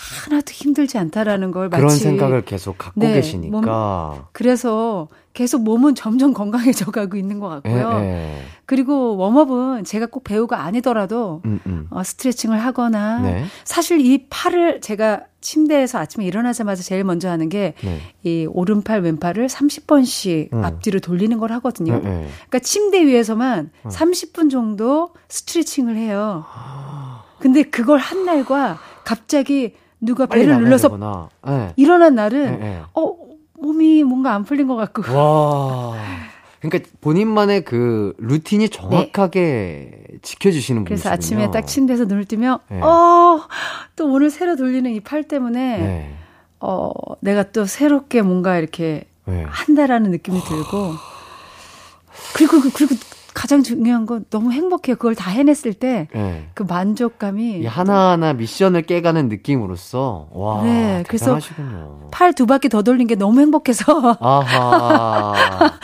[0.00, 4.28] 하나도 힘들지 않다라는 걸 마치 그런 생각을 계속 갖고 네, 계시니까.
[4.32, 8.00] 그래서 계속 몸은 점점 건강해져 가고 있는 것 같고요.
[8.00, 8.42] 예, 예.
[8.66, 11.86] 그리고 웜업은 제가 꼭 배우가 아니더라도 음, 음.
[11.90, 13.44] 어, 스트레칭을 하거나 네.
[13.64, 17.72] 사실 이 팔을 제가 침대에서 아침에 일어나자마자 제일 먼저 하는 게이
[18.22, 18.46] 네.
[18.46, 20.64] 오른팔 왼팔을 30번씩 음.
[20.64, 21.98] 앞뒤로 돌리는 걸 하거든요.
[21.98, 22.28] 네, 네.
[22.48, 23.90] 그러니까 침대 위에서만 음.
[23.90, 26.44] 30분 정도 스트레칭을 해요.
[27.38, 31.28] 근데 그걸 한 날과 갑자기 누가 배를 눌러서.
[31.46, 31.72] 네.
[31.76, 32.82] 일어난 날은 네, 네.
[32.94, 33.14] 어
[33.58, 35.94] 몸이 뭔가 안 풀린 것 같고 와.
[36.60, 40.88] 그러니까 본인만의 그 루틴이 정확하게 지켜주시는 네.
[40.88, 41.42] 그래서 분이시군요.
[41.42, 42.80] 아침에 딱 침대에서 눈을 뜨면 네.
[42.80, 46.14] 어또 오늘 새로 돌리는 이 팔 때문에 네.
[46.60, 46.90] 어
[47.20, 49.44] 내가 또 새롭게 뭔가 이렇게 네.
[49.48, 50.92] 한다라는 느낌이 들고
[52.34, 52.94] 그리고 그- 그리고
[53.34, 54.96] 가장 중요한 건 너무 행복해요.
[54.96, 56.48] 그걸 다 해냈을 때그 네.
[56.66, 62.08] 만족감이 이 하나하나 미션을 깨가는 느낌으로써 와 네, 그래서 대단하시군요.
[62.10, 65.70] 팔두 바퀴 더 돌린 게 너무 행복해서 아하.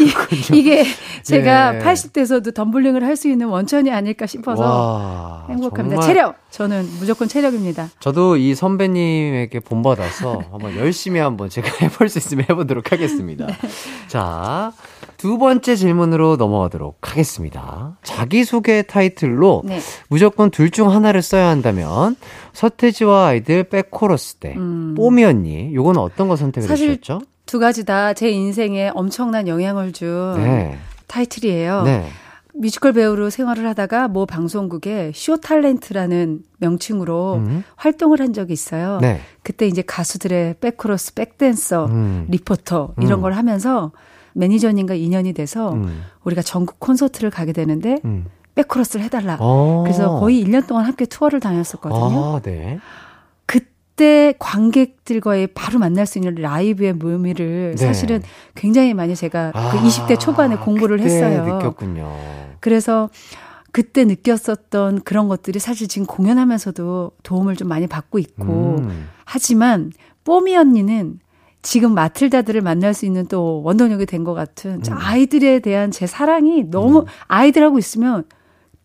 [0.00, 0.84] 이- 이게
[1.22, 1.78] 제가 네.
[1.80, 6.00] 80대에서도 덤블링을 할 수 있는 원천이 아닐까 싶어서 와, 행복합니다.
[6.00, 7.90] 체력 저는 무조건 체력입니다.
[8.00, 13.44] 저도 이 선배님에게 본받아서 한번 열심히 한번 제가 해볼 수 있으면 해보도록 하겠습니다.
[13.60, 13.68] 네.
[14.08, 14.72] 자,
[15.20, 17.98] 두 번째 질문으로 넘어가도록 하겠습니다.
[18.02, 19.78] 자기소개 타이틀로 네.
[20.08, 22.16] 무조건 둘 중 하나를 써야 한다면
[22.54, 24.54] 서태지와 아이들 백코러스 때
[24.96, 26.68] 뽀미 언니 요건 어떤 거 선택을 음.
[26.68, 27.20] 사실 해주셨죠?
[27.44, 30.78] 두 가지 다 제 인생에 엄청난 영향을 준 네.
[31.08, 31.82] 타이틀이에요.
[31.82, 32.06] 네.
[32.54, 37.64] 뮤지컬 배우로 생활을 하다가 모 방송국에 쇼 탤런트라는 명칭으로 음.
[37.76, 38.98] 활동을 한 적이 있어요.
[39.02, 39.20] 네.
[39.42, 42.26] 그때 이제 가수들의 백코러스, 백댄서, 음.
[42.30, 43.22] 리포터 이런 음.
[43.22, 43.92] 걸 하면서
[44.34, 46.02] 매니저님과 인연이 돼서 음.
[46.24, 48.26] 우리가 전국 콘서트를 가게 되는데 음.
[48.54, 49.36] 백코러스를 해달라.
[49.40, 49.82] 어.
[49.84, 52.36] 그래서 거의 1년 동안 함께 투어를 다녔었거든요.
[52.36, 52.78] 아, 네.
[53.46, 57.86] 그때 관객들과의 바로 만날 수 있는 라이브의 묘미를 네.
[57.86, 58.22] 사실은
[58.54, 61.44] 굉장히 많이 제가 아, 그 20대 초반에 공부를 했어요.
[61.44, 62.10] 느꼈군요.
[62.60, 63.08] 그래서
[63.72, 69.08] 그때 느꼈었던 그런 것들이 사실 지금 공연하면서도 도움을 좀 많이 받고 있고 음.
[69.24, 69.92] 하지만
[70.24, 71.20] 뽀미 언니는
[71.62, 74.82] 지금 마틀다들을 만날 수 있는 또 원동력이 된 것 같은 음.
[74.82, 78.24] 저 아이들에 대한 제 사랑이 너무 아이들하고 있으면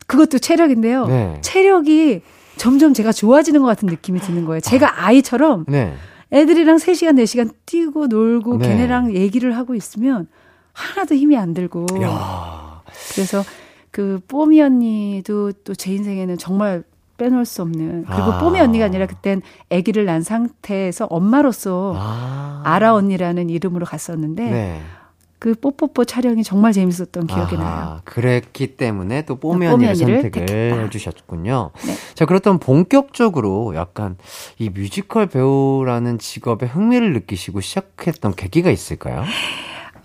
[0.08, 1.08] 그것도 체력인데요.
[1.08, 1.38] 네.
[1.42, 2.22] 체력이
[2.58, 4.60] 점점 제가 좋아지는 것 같은 느낌이 드는 거예요.
[4.62, 5.94] 제가 아이처럼 네.
[6.32, 8.68] 애들이랑 3시간, 4시간 뛰고 놀고 네.
[8.70, 10.28] 걔네랑 얘기를 하고 있으면
[10.74, 11.86] 하나도 힘이 안 들고.
[12.02, 12.82] 야.
[13.14, 13.44] 그래서
[13.92, 16.84] 그 뽀미 언니도 또 제 인생에는 정말
[17.18, 18.40] 빼놓을 수 없는 그리고 아.
[18.40, 19.42] 뽀미 언니가 아니라 그땐
[19.72, 22.62] 아기를 낳은 상태에서 엄마로서 아.
[22.66, 24.82] 아라 언니라는 이름으로 갔었는데 네.
[25.38, 28.02] 그 뽀뽀뽀 촬영이 정말 재밌었던 기억이 아하, 나요.
[28.06, 30.82] 그랬기 때문에 또 뽀미 언니를 언니를 선택을 택했다.
[30.82, 31.72] 해주셨군요.
[31.86, 31.94] 네.
[32.16, 34.18] 자, 그렇다면 본격적으로 약간
[34.58, 39.24] 이 뮤지컬 배우라는 직업에 흥미를 느끼시고 시작했던 계기가 있을까요?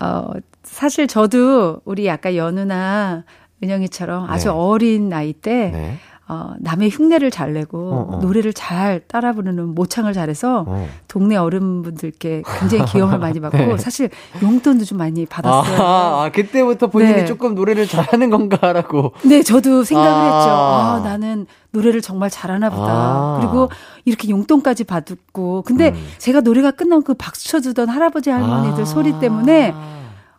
[0.00, 0.30] 어,
[0.62, 3.24] 사실 저도 우리 아까 연우나
[3.62, 4.54] 은영이처럼 아주 네.
[4.54, 5.98] 어린 나이 때 네.
[6.32, 8.16] 어, 남의 흉내를 잘 내고 어, 어.
[8.18, 10.88] 노래를 잘 따라 부르는 모창을 잘해서 어.
[11.08, 13.76] 동네 어른분들께 굉장히 귀여움을 많이 받고 네.
[13.78, 14.10] 사실
[14.40, 15.82] 용돈도 좀 많이 받았어요.
[15.82, 17.24] 아, 아, 그때부터 본인이 네.
[17.24, 19.12] 조금 노래를 잘하는 건가라고.
[19.24, 20.36] 네, 저도 생각을 아.
[20.36, 20.50] 했죠.
[20.50, 22.92] 아, 나는 노래를 정말 잘하나 보다.
[22.92, 23.38] 아.
[23.40, 23.68] 그리고
[24.04, 25.62] 이렇게 용돈까지 받고.
[25.66, 26.08] 근데 음.
[26.18, 28.86] 제가 노래가 끝나면 그 박수 쳐주던 할아버지 할머니들 아.
[28.86, 29.74] 소리 때문에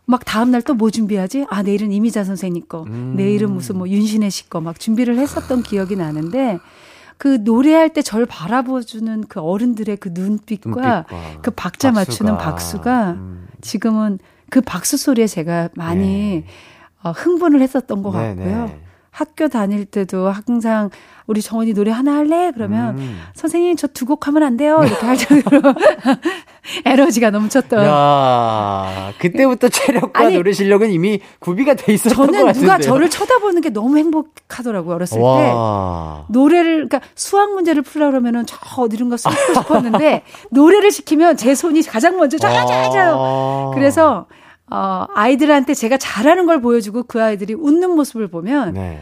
[0.06, 1.46] 막 다음날 또 뭐 준비하지?
[1.48, 2.82] 아, 내일은 이미자 선생님 거.
[2.84, 3.14] 음.
[3.16, 6.58] 내일은 무슨 뭐 윤신혜 씨 거 막 준비를 했었던 기억이 나는데
[7.18, 10.70] 그 노래할 때 절 바라보주는 그 어른들의 그 눈빛과,
[11.08, 12.50] 눈빛과 그 박자 맞추는 박수가.
[12.50, 13.46] 박수가 음.
[13.60, 14.18] 지금은
[14.50, 16.44] 그 박수 소리에 제가 많이 네.
[17.02, 18.70] 어, 흥분을 했었던 것 네, 같고요.
[19.12, 19.18] 네.
[19.22, 20.88] 학교 다닐 때도 항상
[21.26, 22.50] 우리 정원이 노래 하나 할래?
[22.52, 23.20] 그러면 음.
[23.34, 24.80] 선생님 저 두 곡 하면 안 돼요?
[24.84, 25.74] 이렇게 할 정도로
[26.86, 27.84] 에너지가 넘쳤던.
[27.84, 32.62] 야, 그때부터 체력과 아니, 노래 실력은 이미 구비가 돼 있었던 것 저는 같은데요.
[32.72, 35.22] 누가 저를 쳐다보는 게 너무 행복하더라고요 어렸을 때.
[35.22, 36.24] 와.
[36.28, 42.16] 노래를 그러니까 수학 문제를 풀라 그러면은 저 어디론가 숨고 싶었는데 노래를 시키면 제 손이 가장
[42.16, 43.12] 먼저 짜자자.
[43.14, 43.70] 아.
[43.74, 44.26] 그래서
[44.72, 49.00] 어 아이들한테 제가 잘하는 걸 보여주고 그 아이들이 웃는 모습을 보면 네.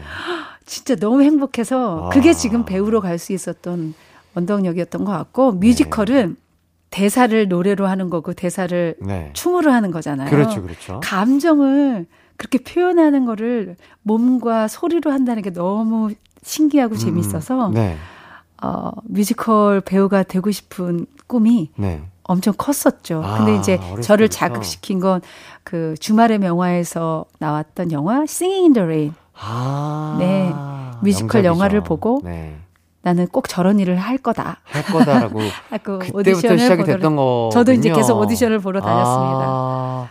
[0.65, 2.09] 진짜 너무 행복해서 아.
[2.09, 3.93] 그게 지금 배우로 갈수 있었던
[4.35, 6.35] 원동력이었던 것 같고 뮤지컬은
[6.89, 9.29] 대사를 노래로 하는 거고 대사를 네.
[9.31, 10.29] 춤으로 하는 거잖아요.
[10.29, 10.99] 그렇죠, 그렇죠.
[11.01, 12.05] 감정을
[12.35, 16.11] 그렇게 표현하는 거를 몸과 소리로 한다는 게 너무
[16.43, 17.95] 신기하고 재밌어서 네.
[18.61, 22.01] 어, 뮤지컬 배우가 되고 싶은 꿈이 네.
[22.23, 23.21] 엄청 컸었죠.
[23.23, 24.37] 아, 근데 이제 저를 때부터.
[24.37, 25.21] 자극시킨 건
[25.63, 29.13] 그 주말의 명화에서 나왔던 영화 Singing in the Rain.
[29.33, 30.15] 아.
[30.19, 30.53] 네.
[31.01, 31.47] 뮤지컬 명작이죠.
[31.47, 32.55] 영화를 보고 네.
[33.01, 34.57] 나는 꼭 저런 일을 할 거다.
[34.63, 35.39] 할 거다라고
[35.69, 37.49] 하고 그때부터 오디션을 시작이 보러 됐던 거.
[37.51, 39.45] 저도 이제 계속 오디션을 보러 다녔습니다.
[39.47, 40.07] 아.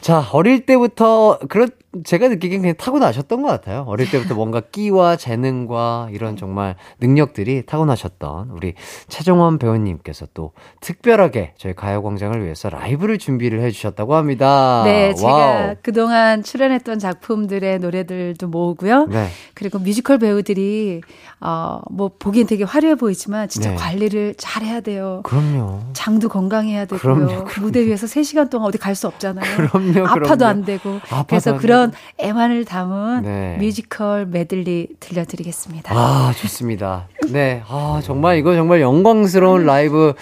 [0.00, 1.70] 자, 어릴 때부터 그런
[2.04, 3.84] 제가 느끼기엔 그냥 타고나셨던 것 같아요.
[3.86, 8.74] 어릴 때부터 뭔가 끼와 재능과 이런 정말 능력들이 타고나셨던 우리
[9.08, 14.82] 최정원 배우님께서 또 특별하게 저희 가요광장을 위해서 라이브를 준비를 해주셨다고 합니다.
[14.84, 15.74] 네, 제가 와우.
[15.82, 19.06] 그동안 출연했던 작품들의 노래들도 모으고요.
[19.06, 19.28] 네.
[19.54, 21.02] 그리고 뮤지컬 배우들이
[21.40, 23.76] 어, 뭐 보기엔 되게 화려해 보이지만 진짜 네.
[23.76, 25.20] 관리를 잘 해야 돼요.
[25.24, 25.80] 그럼요.
[25.92, 26.98] 장도 건강해야 되고요.
[27.00, 27.60] 그럼요, 그럼요.
[27.60, 29.44] 무대 위에서 3시간 동안 어디 갈 수 없잖아요.
[29.68, 30.44] 그럼요, 아파도 그럼요.
[30.44, 31.00] 안 되고.
[31.10, 31.83] 아파도 그래서 안 그런
[32.18, 33.56] 애환을 담은 네.
[33.58, 35.94] 뮤지컬 메들리 들려드리겠습니다.
[35.94, 37.08] 아, 좋습니다.
[37.30, 37.62] 네.
[37.68, 40.14] 아, 정말 이거 정말 영광스러운 라이브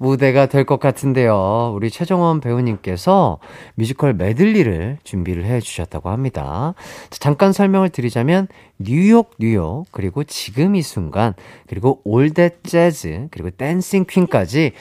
[0.00, 1.72] 무대가 될 것 같은데요.
[1.74, 3.38] 우리 최정원 배우님께서
[3.74, 6.74] 뮤지컬 메들리를 준비를 해 주셨다고 합니다.
[7.10, 8.46] 자, 잠깐 설명을 드리자면
[8.78, 11.34] New York New York 그리고 지금 이 순간
[11.66, 14.72] 그리고 All That Jazz 그리고 Dancing Queen까지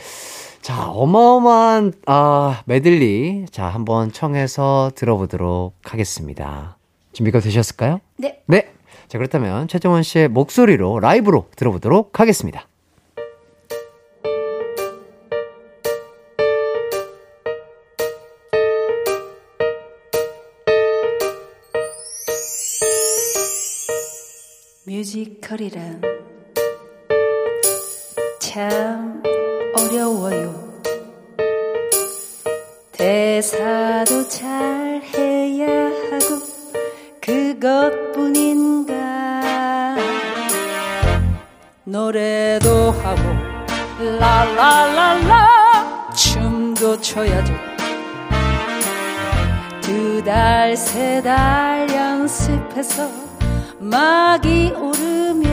[0.68, 6.78] 자, 어마어마한 아, 메들리 자, 한번 청해서 들어보도록 하겠습니다.
[7.13, 8.01] 준비가 되셨을까요?
[8.18, 8.41] 네.
[8.47, 8.74] 네.
[9.07, 12.68] 자, 그렇다면 최정원 씨의 목소리로 라이브로 들어보도록 하겠습니다.
[24.86, 26.01] 뮤지컬이란
[28.41, 29.24] 참
[29.78, 30.67] 어려워요.
[32.91, 36.41] 대사도 잘 해야 하고
[37.21, 38.93] 그것뿐인가
[41.84, 43.21] 노래도 하고
[44.19, 45.47] 라라라라
[46.15, 47.53] 춤도 춰야죠
[49.82, 53.07] 두 달 세달 연습해서
[53.80, 55.47] 막이 오르면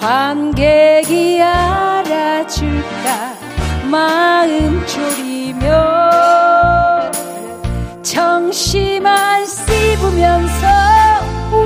[0.00, 3.34] 관객이 알아줄까?
[3.90, 5.68] 마음 졸이며
[8.02, 10.66] 정신만 씹으면서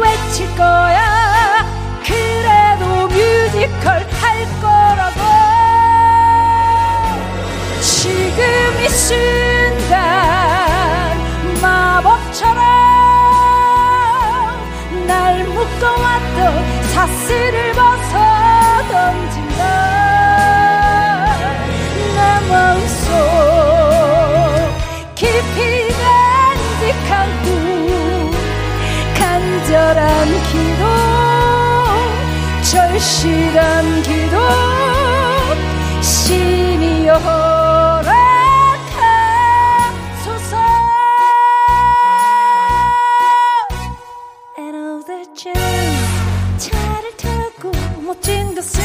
[0.03, 1.65] 외칠 거야.
[2.05, 5.21] 그래도 뮤지컬 할 거라고.
[7.81, 8.43] 지금
[8.85, 9.95] 이 순간
[11.63, 12.65] 마법처럼
[15.07, 17.74] 날 묶어왔던 사슬을
[33.25, 34.37] 절실한 기도
[36.03, 38.05] 신이여 허락하소서.
[44.59, 45.57] And all the jam
[46.59, 47.73] 차를 타고
[48.03, 48.83] 멋진 곳을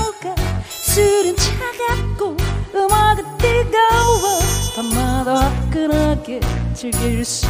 [0.00, 0.34] 오가
[0.68, 2.36] 술은 차갑고
[2.74, 4.40] 음악은 뜨거워
[4.74, 6.40] 밤마다 화끈하게
[6.74, 7.46] 즐길 수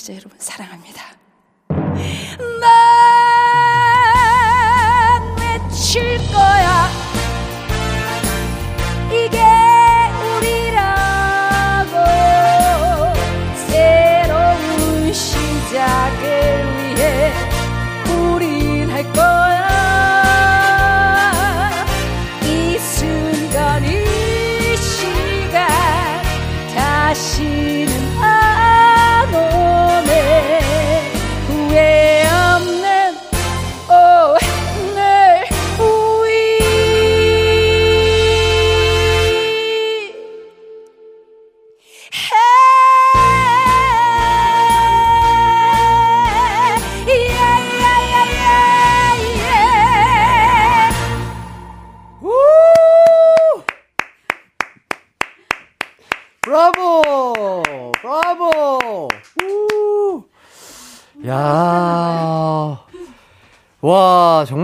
[0.00, 0.99] 청취자 여러분 사랑합니다.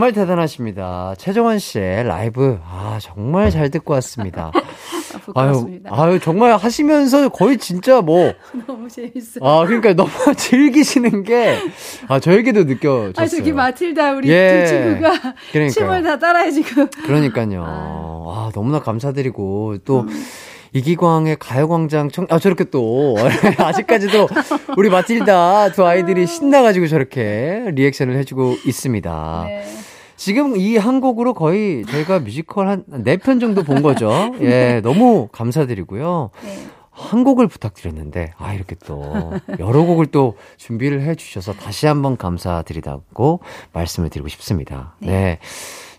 [0.07, 1.14] 정말 대단하십니다.
[1.18, 4.52] 최정원 씨의 라이브, 아, 정말 잘 듣고 왔습니다.
[5.34, 5.80] 아유.
[5.86, 8.32] 아유, 정말 하시면서 거의 진짜 뭐,
[8.68, 9.44] 너무 재밌어요.
[9.44, 11.59] 아, 그러니까 너무 즐기시는 게,
[12.07, 13.12] 아, 저에게도 느껴졌어요.
[13.16, 14.64] 아, 저기 마틸다 우리 예.
[14.64, 15.70] 두 친구가 그러니까요.
[15.70, 16.86] 춤을 다 따라해 지금.
[16.88, 17.64] 그러니까요.
[17.66, 20.07] 아, 너무나 감사드리고, 또,
[20.72, 23.16] 이기광의 가요광장 청, 아, 저렇게 또,
[23.59, 24.28] 아직까지도
[24.76, 29.44] 우리 마틸다 두 아이들이 신나가지고 저렇게 리액션을 해주고 있습니다.
[29.46, 29.64] 네.
[30.16, 34.10] 지금 이 한 곡으로 거의 저희가 뮤지컬 한 네 편 정도 본 거죠.
[34.40, 36.30] 예, 너무 감사드리고요.
[36.42, 36.66] 네.
[36.90, 43.40] 한 곡을 부탁드렸는데, 아, 이렇게 또, 여러 곡을 또 준비를 해 주셔서 다시 한번 감사드리다고
[43.74, 44.94] 말씀을 드리고 싶습니다.
[45.00, 45.38] 네.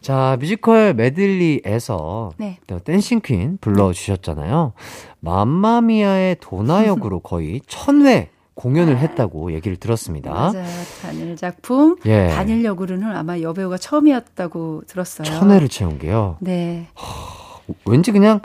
[0.01, 2.57] 자, 뮤지컬 메들리에서 네.
[2.65, 4.73] 또 Dancing Queen 불러 주셨잖아요.
[5.19, 10.31] 맘마미아의 도나 역으로 거의 천회 공연을 했다고 얘기를 들었습니다.
[10.31, 10.65] 맞아요.
[11.03, 11.95] 단일 작품.
[12.05, 12.29] 예.
[12.29, 15.25] 단일 역으로는 아마 여배우가 처음이었다고 들었어요.
[15.25, 16.37] 천회를 채운 게요.
[16.39, 16.87] 네.
[17.85, 18.41] 왠지 그냥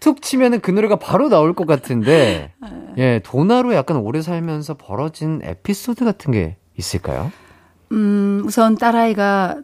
[0.00, 2.52] 툭 치면은 그 노래가 바로 나올 것 같은데,
[2.98, 7.30] 예, 도나로 약간 오래 살면서 벌어진 에피소드 같은 게 있을까요?
[7.92, 9.60] 음, 우선 딸아이가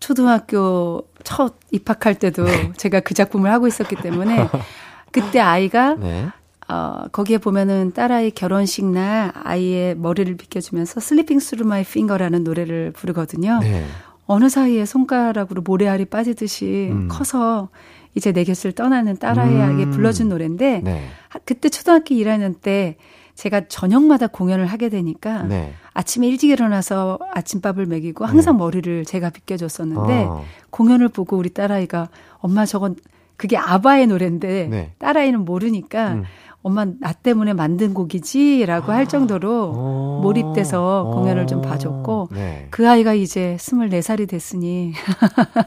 [0.00, 2.72] 초등학교 첫 입학할 때도 네.
[2.76, 4.48] 제가 그 작품을 하고 있었기 때문에
[5.12, 6.28] 그때 아이가 네.
[6.70, 13.58] 어, 거기에 보면은 딸아이 결혼식 날 아이의 머리를 빗겨주면서 Slipping Through My Finger라는 노래를 부르거든요.
[13.60, 13.84] 네.
[14.26, 17.08] 어느 사이에 손가락으로 모래알이 빠지듯이 음.
[17.10, 17.68] 커서
[18.14, 19.90] 이제 내 곁을 떠나는 딸아이에게 음.
[19.90, 21.04] 불러준 노래인데 네.
[21.28, 22.96] 하- 그때 초등학교 1학년 때
[23.34, 25.72] 제가 저녁마다 공연을 하게 되니까 네.
[25.94, 30.42] 아침에 일찍 일어나서 아침밥을 먹이고 항상 머리를 제가 빗겨줬었는데 아.
[30.70, 32.94] 공연을 보고 우리 딸아이가 엄마 저건
[33.36, 34.92] 그게 아바의 노래인데 네.
[34.98, 36.24] 딸아이는 모르니까 음.
[36.62, 40.20] 엄마 나 때문에 만든 곡이지라고 할 정도로 어.
[40.22, 41.62] 몰입돼서 공연을 좀 어.
[41.62, 42.68] 봐줬고 네.
[42.70, 44.92] 그 아이가 이제 24살이 됐으니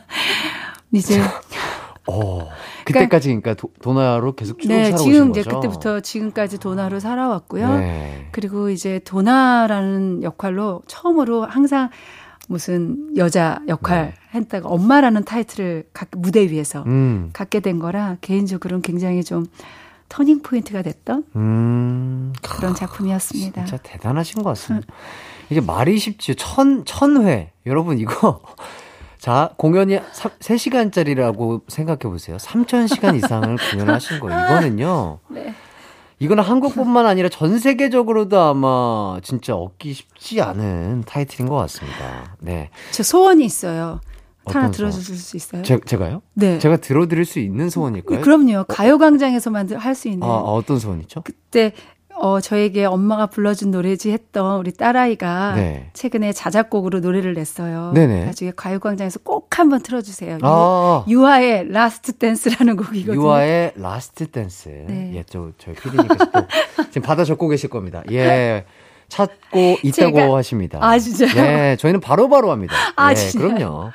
[0.91, 1.19] 이제
[2.05, 2.47] 어,
[2.85, 5.39] 그때까지 그러니까 도, 도나로 계속 쭉 네 살아오신 지금 거죠?
[5.39, 7.77] 이제 그때부터 지금까지 도나로 살아왔고요.
[7.79, 8.27] 네.
[8.31, 11.89] 그리고 이제 도나라는 역할로 처음으로 항상
[12.49, 16.89] 무슨 여자 역할 했다가 엄마라는 타이틀을 각 무대 위에서 네.
[16.91, 17.29] 음.
[17.33, 19.45] 갖게 된 거라 개인적으로는 굉장히 좀
[20.09, 22.33] 터닝 포인트가 됐던 음.
[22.41, 23.65] 그런 작품이었습니다.
[23.65, 24.87] 진짜 대단하신 것 같습니다.
[25.49, 26.35] 이게 말이 쉽지.
[26.35, 27.51] 천, 천회.
[27.65, 28.41] 여러분, 이거.
[29.17, 32.37] 자, 공연이 3시간짜리라고 생각해 보세요.
[32.37, 34.27] 3,000시간 이상을 공연하신 거.
[34.27, 35.19] 이거는요.
[35.29, 35.53] 네.
[36.19, 42.35] 이거는 한국뿐만 아니라 전 세계적으로도 아마 진짜 얻기 쉽지 않은 타이틀인 것 같습니다.
[42.39, 42.69] 네.
[42.91, 43.99] 저 소원이 있어요.
[44.45, 45.61] 하나 들어주실 수 있어요?
[45.63, 46.21] 제, 제가요?
[46.33, 46.59] 네.
[46.59, 48.21] 제가 들어드릴 수 있는 소원일까요?
[48.21, 48.65] 그럼요.
[48.67, 50.27] 가요광장에서만 할 수 있는.
[50.27, 51.21] 아, 아, 어떤 소원이죠?
[51.23, 51.73] 그때
[52.15, 55.89] 어 저에게 엄마가 불러준 노래지 했던 우리 딸아이가 네.
[55.93, 57.91] 최근에 자작곡으로 노래를 냈어요.
[57.95, 58.25] 네네.
[58.25, 60.37] 나중에 가요광장에서 꼭 한번 틀어주세요.
[60.43, 61.05] 아.
[61.07, 63.19] 유, 유하의 Last Dance라는 곡이거든요.
[63.21, 64.69] 유하의 Last Dance.
[64.87, 65.11] 네.
[65.15, 66.41] 예, 저, 저희 피디님께서 또
[66.91, 68.03] 지금 받아 적고 계실 겁니다.
[68.11, 68.65] 예.
[69.13, 70.79] 찾고 있다고 제가- 하십니다.
[70.81, 71.31] 아, 진짜요?
[71.37, 72.73] 예, 저희는 바로 바로 합니다.
[72.95, 73.53] 아, 예, 진짜요?
[73.55, 73.91] 그럼요.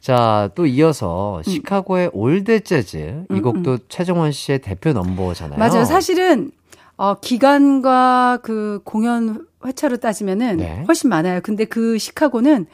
[0.00, 1.42] 자, 또 이어서 음.
[1.42, 3.24] 시카고의 All That Jazz.
[3.30, 5.58] 이 곡도 최정원 씨의 대표 넘버잖아요.
[5.58, 5.84] 맞아요.
[5.84, 6.50] 사실은
[6.96, 10.84] 어 기간과 그 공연 회차로 따지면은 네.
[10.86, 11.40] 훨씬 많아요.
[11.42, 12.66] 근데 그 시카고는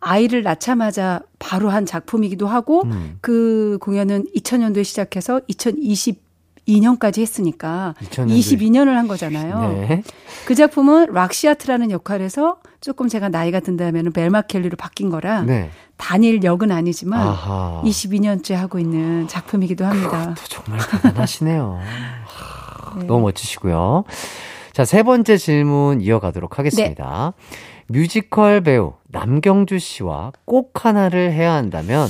[0.00, 3.18] 아이를 낳자마자 바로 한 작품이기도 하고 음.
[3.20, 5.42] 그 공연은 2000년도에 시작해서
[6.68, 9.72] 2022년까지 했으니까 2000년도에 22년을 한 거잖아요.
[9.72, 10.02] 네.
[10.46, 15.70] 그 작품은 록시 하트라는 역할에서 조금 제가 나이가 든다면 벨마 켈리로 바뀐 거라 네.
[15.96, 17.82] 단일 역은 아니지만 아하.
[17.84, 20.34] 22년째 하고 있는 작품이기도 합니다.
[20.36, 21.78] 또 정말 대단하시네요.
[22.98, 23.04] 네.
[23.04, 24.04] 너무 멋지시고요.
[24.72, 27.34] 자, 세 번째 질문 이어가도록 하겠습니다.
[27.88, 32.08] 뮤지컬 배우 남경주 씨와 꼭 하나를 해야 한다면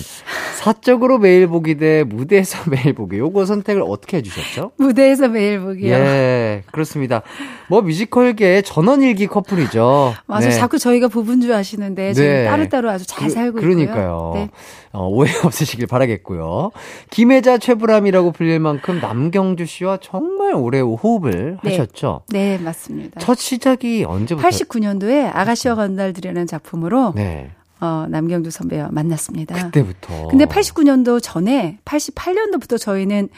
[0.57, 4.73] 사적으로 매일 보기 대 무대에서 매일 보기 요거 선택을 어떻게 해주셨죠?
[4.77, 5.95] 무대에서 매일 보기요.
[5.95, 7.23] 예, 그렇습니다.
[7.69, 10.13] 뭐 뮤지컬계의 전원일기 커플이죠.
[10.27, 10.55] 맞아, 네.
[10.55, 12.45] 자꾸 저희가 부분주 하시는데 지금 네.
[12.45, 13.95] 따로따로 아주 잘 그- 살고 그러니까요.
[13.95, 14.33] 있고요.
[14.35, 14.51] 네.
[14.93, 16.73] 어, 오해 없으시길 바라겠고요.
[17.11, 21.71] 김혜자 최불암이라고 불릴 만큼 남경주 씨와 정말 오래 호흡을 네.
[21.71, 22.23] 하셨죠.
[22.29, 23.21] 네, 맞습니다.
[23.21, 24.47] 첫 시작이 언제부터?
[24.47, 27.51] 89년도에 아가씨와 건달들이라는 작품으로 네,
[27.81, 29.67] 어, 남경주 선배와 만났습니다.
[29.67, 30.29] 그때부터.
[30.29, 33.29] 근데 89년도 전에 88년도부터 저희는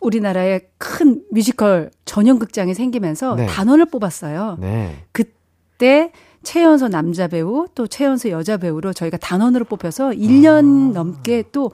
[0.00, 3.46] 우리나라에 큰 뮤지컬 전용 극장이 생기면서 네.
[3.46, 4.56] 단원을 뽑았어요.
[4.58, 5.04] 네.
[5.12, 6.12] 그때
[6.42, 11.70] 최연소 남자 배우 또 최연소 여자 배우로 저희가 단원으로 뽑혀서 1년 넘게 또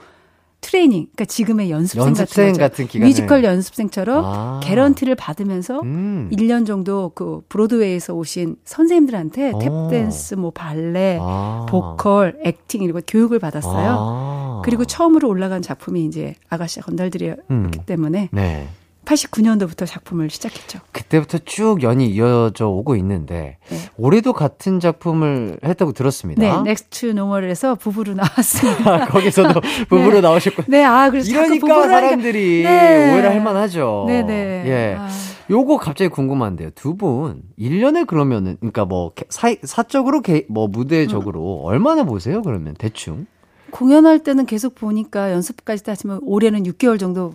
[0.66, 2.86] 트레이닝, 그러니까 지금의 연습생, 연습생 같은.
[2.86, 3.00] 같은.
[3.00, 4.60] 뮤지컬 연습생처럼 아.
[4.64, 6.28] 개런티를 받으면서 음.
[6.32, 9.58] 1년 정도 그 브로드웨이에서 오신 선생님들한테 오.
[9.60, 11.66] 탭댄스, 뭐 발레, 아.
[11.68, 13.96] 보컬, acting 이런 거 교육을 받았어요.
[13.96, 14.62] 아.
[14.64, 17.70] 그리고 처음으로 올라간 작품이 이제 아가씨 건달들이었기 음.
[17.86, 18.68] 때문에 네.
[19.06, 20.80] 89년도부터 작품을 시작했죠.
[20.92, 23.76] 그때부터 쭉 연이 이어져 오고 있는데 네.
[23.96, 26.42] 올해도 같은 작품을 했다고 들었습니다.
[26.42, 29.06] 네, Next to Normal에서 부부로 나왔습니다.
[29.08, 33.12] 거기서도 부부로 나오셨고 네, 아, 그래서 이러니까 사람들이 네.
[33.12, 34.04] 오해를 할 만하죠.
[34.08, 34.64] 네, 네.
[34.66, 34.96] 예.
[34.98, 35.08] 아.
[35.48, 36.70] 요거 갑자기 궁금한데요.
[36.74, 41.66] 두 분, 1년에 그러면은, 그러니까 뭐, 개- 사, 사적으로, 개, 뭐, 무대적으로 음.
[41.66, 42.74] 얼마나 보세요, 그러면?
[42.76, 43.26] 대충?
[43.70, 47.34] 공연할 때는 계속 보니까 연습까지 따지면 올해는 6개월 정도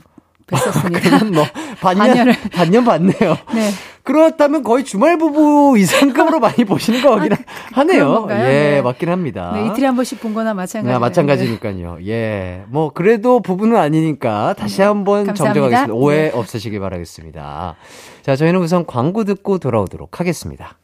[0.52, 1.02] 뵀었습니다.
[1.02, 1.46] 그러면 뭐,
[1.82, 2.34] 반년.
[2.54, 3.38] 반년 봤네요.
[3.54, 3.72] 네.
[4.04, 7.38] 그렇다면 거의 주말 부부 이상급으로 많이 보시는 거 같긴
[7.74, 7.98] 하네요.
[8.08, 8.46] 그런 건가요?
[8.46, 8.82] 예, 네.
[8.82, 9.52] 맞긴 합니다.
[9.54, 10.92] 네, 이틀에 한 번씩 본 거나 마찬가지.
[10.92, 12.00] 네, 마찬가지니까요.
[12.08, 12.64] 예.
[12.68, 15.28] 뭐, 그래도 부부는 아니니까 다시 한번 네.
[15.28, 15.54] 감사합니다.
[15.54, 15.94] 정정하겠습니다.
[15.94, 16.32] 오해 네.
[16.34, 17.76] 없으시길 바라겠습니다.
[18.24, 20.78] 자, 저희는 우선 광고 듣고 돌아오도록 하겠습니다.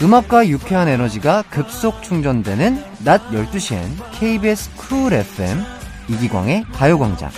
[0.00, 5.58] 음악과 유쾌한 에너지가 급속 충전되는 낮 12시엔 KBS 쿨 FM
[6.08, 7.30] 이기광의 가요광장.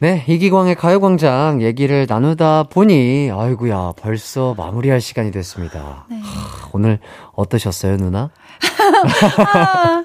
[0.00, 6.06] 네, 이기광의 가요광장 얘기를 나누다 보니, 아이구야, 벌써 마무리할 시간이 됐습니다.
[6.08, 7.00] 하, 오늘
[7.34, 8.30] 어떠셨어요, 누나?
[9.46, 10.04] 아,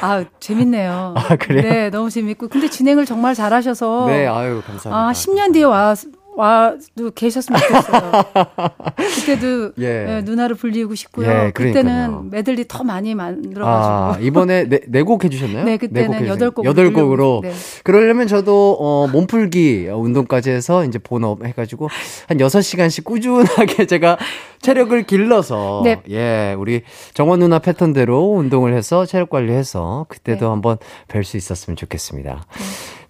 [0.00, 1.14] 아, 재밌네요.
[1.16, 1.62] 아, 그래요?
[1.62, 2.48] 네, 너무 재밌고.
[2.48, 4.06] 근데 진행을 정말 잘하셔서.
[4.08, 4.96] 네, 아유, 감사합니다.
[4.96, 5.94] 아, 10년 뒤에 와,
[6.36, 8.12] 와도 계셨으면 좋겠어요.
[8.96, 10.16] 그때도 예.
[10.16, 11.28] 예, 누나를 불리고 싶고요.
[11.28, 11.50] 예.
[11.52, 13.64] 그때는 메들리 더 많이 만들어가지고.
[13.66, 15.64] 아, 이번에 네, 네곡 해주셨나요?
[15.64, 17.40] 네, 그때는 해주셨- 여덟 곡 여덟 곡으로.
[17.42, 17.52] 네.
[17.84, 21.88] 그러려면 저도, 어, 몸풀기 운동까지 해서 이제 본업 해가지고
[22.28, 24.18] 한 6 시간씩 꾸준하게 제가
[24.60, 25.82] 체력을 길러서.
[25.84, 26.02] 네.
[26.10, 26.82] 예, 우리
[27.14, 30.50] 정원 누나 패턴대로 운동을 해서 체력 관리해서 그때도 네.
[30.50, 30.78] 한번
[31.08, 32.44] 뵐 수 있었으면 좋겠습니다.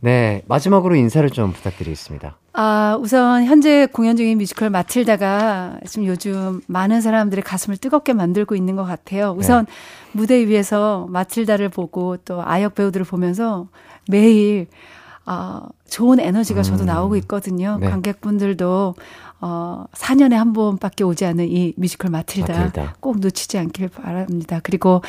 [0.01, 2.38] 네, 마지막으로 인사를 좀 부탁드리겠습니다.
[2.56, 8.76] 아, 우선 현재 공연 중인 뮤지컬 마틸다가 지금 요즘 많은 사람들의 가슴을 뜨겁게 만들고 있는
[8.76, 9.35] 것 같아요.
[9.36, 9.66] 우선
[10.12, 13.66] 무대 위에서 마틸다를 보고 또 아역 배우들을 보면서
[14.09, 14.68] 매일
[15.26, 16.86] 아, 좋은 에너지가 저도 음.
[16.86, 17.78] 나오고 있거든요.
[17.81, 17.89] 네.
[17.90, 18.94] 관객분들도
[19.40, 22.94] 어, 4년에 한 번밖에 오지 않는 이 뮤지컬 마틸다, 마틸다.
[23.01, 24.61] 꼭 놓치지 않길 바랍니다.
[24.62, 25.02] 그리고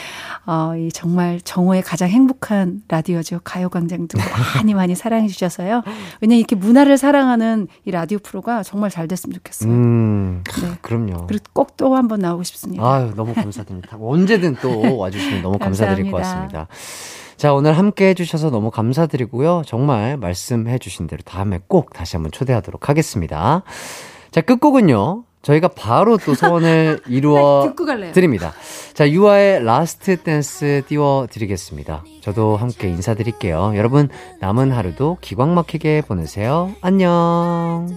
[0.46, 3.40] 어, 이 정말 정오의 가장 행복한 라디오죠.
[3.46, 4.18] 가요광장도
[4.58, 5.84] 많이 많이 사랑해 주셔서요.
[6.20, 9.72] 왜냐면 이렇게 문화를 사랑하는 이 라디오 프로가 정말 잘 됐으면 좋겠어요.
[9.72, 10.72] 음, 네.
[10.82, 11.28] 그럼요.
[11.28, 12.84] 그리고 꼭 또 한 번 나오고 싶습니다.
[12.84, 13.98] 아유, 너무 감사드립니다.
[14.00, 16.18] 언제든 또 와주시면 너무 감사드릴 것.
[16.18, 16.68] 같습니다.
[17.38, 19.64] 자, 오늘 함께 해주셔서 너무 감사드리고요.
[19.66, 23.64] 정말 말씀해주신 대로 다음에 꼭 다시 한번 초대하도록 하겠습니다.
[24.32, 25.24] 자, 끝곡은요.
[25.42, 28.14] 저희가 바로 또 소원을 이루어 갈래요.
[28.14, 28.54] 드립니다.
[28.96, 32.04] 자, 유아의 Last Dance 띄워 드리겠습니다.
[32.22, 33.74] 저도 함께 인사드릴게요.
[33.76, 34.10] 여러분,
[34.40, 36.74] 남은 하루도 기광 막히게 보내세요.
[36.82, 37.88] 안녕.